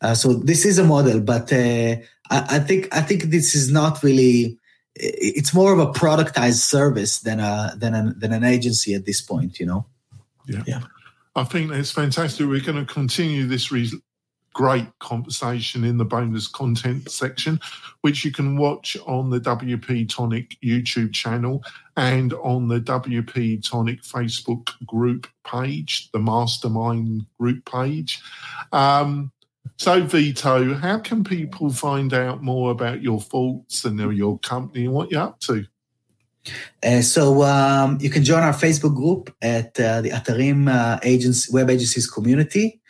Uh, 0.00 0.14
so 0.14 0.32
this 0.32 0.64
is 0.64 0.78
a 0.78 0.84
model 0.84 1.20
but 1.20 1.52
uh, 1.52 1.96
I, 2.30 2.56
I 2.56 2.58
think 2.60 2.86
i 2.94 3.00
think 3.00 3.24
this 3.24 3.52
is 3.56 3.68
not 3.68 4.00
really 4.04 4.60
it's 4.94 5.52
more 5.52 5.72
of 5.72 5.80
a 5.80 5.90
productized 5.90 6.62
service 6.62 7.18
than 7.18 7.40
a 7.40 7.72
than 7.76 7.92
an 7.92 8.14
than 8.16 8.32
an 8.32 8.44
agency 8.44 8.94
at 8.94 9.06
this 9.06 9.20
point 9.20 9.58
you 9.58 9.66
know? 9.66 9.84
Yeah. 10.46 10.62
Yeah. 10.66 10.82
I 11.34 11.44
think 11.44 11.70
it's 11.70 11.90
fantastic. 11.90 12.46
We're 12.46 12.60
going 12.60 12.84
to 12.84 12.90
continue 12.90 13.46
this 13.46 13.70
re- 13.70 13.90
great 14.56 14.88
conversation 15.00 15.84
in 15.84 15.98
the 15.98 16.04
bonus 16.04 16.48
content 16.48 17.10
section 17.10 17.60
which 18.00 18.24
you 18.24 18.32
can 18.32 18.56
watch 18.56 18.96
on 19.06 19.28
the 19.28 19.38
wp 19.38 20.08
tonic 20.08 20.56
youtube 20.64 21.12
channel 21.12 21.62
and 21.98 22.32
on 22.32 22.66
the 22.66 22.80
wp 22.80 23.62
tonic 23.62 24.00
facebook 24.00 24.70
group 24.86 25.26
page 25.46 26.10
the 26.12 26.18
mastermind 26.18 27.26
group 27.38 27.62
page 27.70 28.22
um, 28.72 29.30
so, 29.78 30.02
Vito, 30.02 30.74
how 30.74 31.00
can 31.00 31.22
people 31.22 31.70
find 31.70 32.14
out 32.14 32.42
more 32.42 32.70
about 32.70 33.02
your 33.02 33.20
thoughts 33.20 33.84
and 33.84 33.98
your 34.16 34.38
company 34.38 34.86
and 34.86 34.94
what 34.94 35.10
you're 35.10 35.20
up 35.20 35.40
to? 35.40 35.66
Uh, 36.84 37.00
so 37.00 37.42
um, 37.42 37.98
you 38.00 38.10
can 38.10 38.24
join 38.24 38.42
our 38.42 38.52
Facebook 38.52 38.94
group 38.94 39.34
at 39.42 39.78
uh, 39.80 40.00
the 40.00 40.10
Atarim 40.10 40.68
uh, 40.68 40.98
Agents 41.02 41.50
Web 41.52 41.70
Agencies 41.70 42.08
community, 42.08 42.80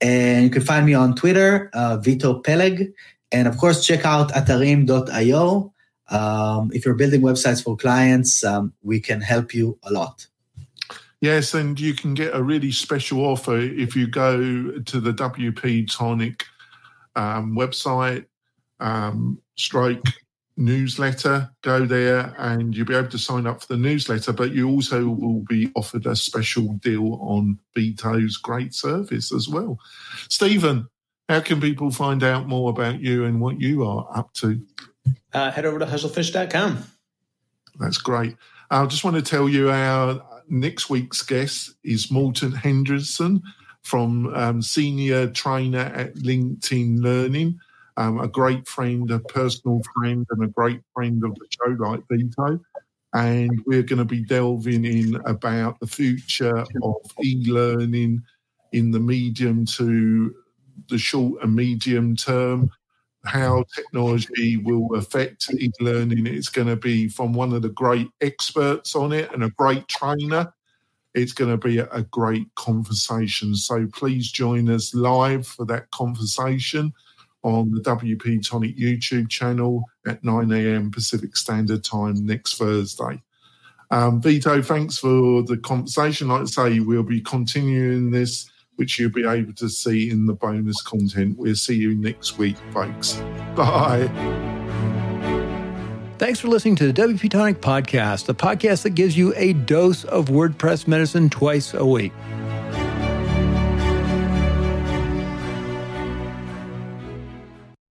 and 0.00 0.44
you 0.44 0.50
can 0.50 0.62
find 0.62 0.86
me 0.86 0.94
on 0.94 1.14
Twitter, 1.14 1.70
uh, 1.72 1.96
Vito 1.96 2.40
Peleg, 2.40 2.92
and 3.32 3.48
of 3.48 3.56
course 3.56 3.86
check 3.86 4.04
out 4.04 4.32
Atarim.io. 4.32 5.72
Um, 6.08 6.70
if 6.72 6.84
you're 6.84 6.94
building 6.94 7.22
websites 7.22 7.62
for 7.62 7.76
clients, 7.76 8.44
um, 8.44 8.72
we 8.82 9.00
can 9.00 9.20
help 9.20 9.54
you 9.54 9.78
a 9.82 9.92
lot. 9.92 10.26
Yes, 11.20 11.54
and 11.54 11.80
you 11.80 11.94
can 11.94 12.14
get 12.14 12.34
a 12.34 12.42
really 12.42 12.70
special 12.70 13.24
offer 13.24 13.58
if 13.58 13.96
you 13.96 14.06
go 14.06 14.78
to 14.78 15.00
the 15.00 15.12
WP 15.12 15.90
Tonic 15.90 16.44
um, 17.16 17.56
website, 17.56 18.26
um, 18.80 19.40
stroke 19.56 20.04
newsletter. 20.56 21.50
Go 21.62 21.84
there 21.84 22.34
and 22.38 22.74
you'll 22.74 22.86
be 22.86 22.94
able 22.94 23.08
to 23.08 23.18
sign 23.18 23.46
up 23.46 23.60
for 23.60 23.68
the 23.68 23.76
newsletter, 23.76 24.32
but 24.32 24.52
you 24.52 24.68
also 24.68 25.08
will 25.08 25.44
be 25.48 25.70
offered 25.74 26.06
a 26.06 26.16
special 26.16 26.74
deal 26.74 27.14
on 27.20 27.58
Vito's 27.74 28.36
great 28.36 28.74
service 28.74 29.32
as 29.32 29.48
well. 29.48 29.78
Stephen, 30.28 30.88
how 31.28 31.40
can 31.40 31.60
people 31.60 31.90
find 31.90 32.22
out 32.22 32.46
more 32.46 32.70
about 32.70 33.00
you 33.00 33.24
and 33.24 33.40
what 33.40 33.60
you 33.60 33.84
are 33.84 34.08
up 34.14 34.32
to? 34.34 34.60
Uh, 35.32 35.50
head 35.50 35.66
over 35.66 35.78
to 35.78 35.86
hustlefish.com. 35.86 36.84
That's 37.78 37.98
great. 37.98 38.36
I 38.70 38.84
just 38.86 39.04
want 39.04 39.16
to 39.16 39.22
tell 39.22 39.48
you 39.48 39.70
our 39.70 40.22
next 40.48 40.88
week's 40.88 41.22
guest 41.22 41.74
is 41.84 42.10
Morten 42.10 42.52
Hendriksen 42.52 43.42
from 43.82 44.34
um, 44.34 44.62
senior 44.62 45.28
trainer 45.28 45.78
at 45.78 46.14
LinkedIn 46.14 47.00
Learning 47.00 47.58
um, 47.96 48.20
a 48.20 48.28
great 48.28 48.66
friend, 48.68 49.10
a 49.10 49.18
personal 49.18 49.80
friend, 49.94 50.26
and 50.30 50.44
a 50.44 50.48
great 50.48 50.80
friend 50.94 51.22
of 51.24 51.34
the 51.34 51.46
show, 51.50 51.70
like 51.78 52.02
Vito. 52.10 52.60
And 53.14 53.62
we're 53.66 53.82
going 53.82 53.98
to 53.98 54.04
be 54.04 54.22
delving 54.22 54.84
in 54.84 55.14
about 55.24 55.80
the 55.80 55.86
future 55.86 56.64
of 56.82 56.96
e 57.22 57.44
learning 57.46 58.22
in 58.72 58.90
the 58.90 59.00
medium 59.00 59.64
to 59.64 60.34
the 60.90 60.98
short 60.98 61.42
and 61.42 61.54
medium 61.54 62.14
term, 62.14 62.70
how 63.24 63.64
technology 63.74 64.58
will 64.58 64.94
affect 64.96 65.50
e 65.54 65.70
learning. 65.80 66.26
It's 66.26 66.50
going 66.50 66.68
to 66.68 66.76
be 66.76 67.08
from 67.08 67.32
one 67.32 67.54
of 67.54 67.62
the 67.62 67.70
great 67.70 68.08
experts 68.20 68.94
on 68.94 69.12
it 69.12 69.32
and 69.32 69.44
a 69.44 69.50
great 69.50 69.88
trainer. 69.88 70.52
It's 71.14 71.32
going 71.32 71.50
to 71.50 71.56
be 71.56 71.78
a 71.78 72.02
great 72.10 72.54
conversation. 72.56 73.54
So 73.54 73.86
please 73.94 74.30
join 74.30 74.68
us 74.68 74.94
live 74.94 75.46
for 75.46 75.64
that 75.64 75.90
conversation 75.90 76.92
on 77.46 77.70
the 77.70 77.80
WP 77.80 78.46
Tonic 78.46 78.76
YouTube 78.76 79.30
channel 79.30 79.84
at 80.04 80.22
9 80.24 80.50
a.m. 80.50 80.90
Pacific 80.90 81.36
Standard 81.36 81.84
Time 81.84 82.26
next 82.26 82.58
Thursday. 82.58 83.22
Um, 83.92 84.20
Vito, 84.20 84.60
thanks 84.60 84.98
for 84.98 85.44
the 85.44 85.56
conversation. 85.56 86.26
Like 86.26 86.42
I 86.42 86.44
say, 86.46 86.80
we'll 86.80 87.04
be 87.04 87.20
continuing 87.20 88.10
this, 88.10 88.50
which 88.74 88.98
you'll 88.98 89.12
be 89.12 89.24
able 89.24 89.52
to 89.54 89.68
see 89.68 90.10
in 90.10 90.26
the 90.26 90.34
bonus 90.34 90.82
content. 90.82 91.38
We'll 91.38 91.54
see 91.54 91.76
you 91.76 91.94
next 91.94 92.36
week, 92.36 92.56
folks. 92.72 93.22
Bye. 93.54 94.10
Thanks 96.18 96.40
for 96.40 96.48
listening 96.48 96.74
to 96.76 96.90
the 96.90 97.00
WP 97.00 97.30
Tonic 97.30 97.60
Podcast, 97.60 98.24
the 98.24 98.34
podcast 98.34 98.82
that 98.82 98.90
gives 98.90 99.16
you 99.16 99.32
a 99.36 99.52
dose 99.52 100.02
of 100.06 100.26
WordPress 100.26 100.88
medicine 100.88 101.30
twice 101.30 101.74
a 101.74 101.86
week. 101.86 102.12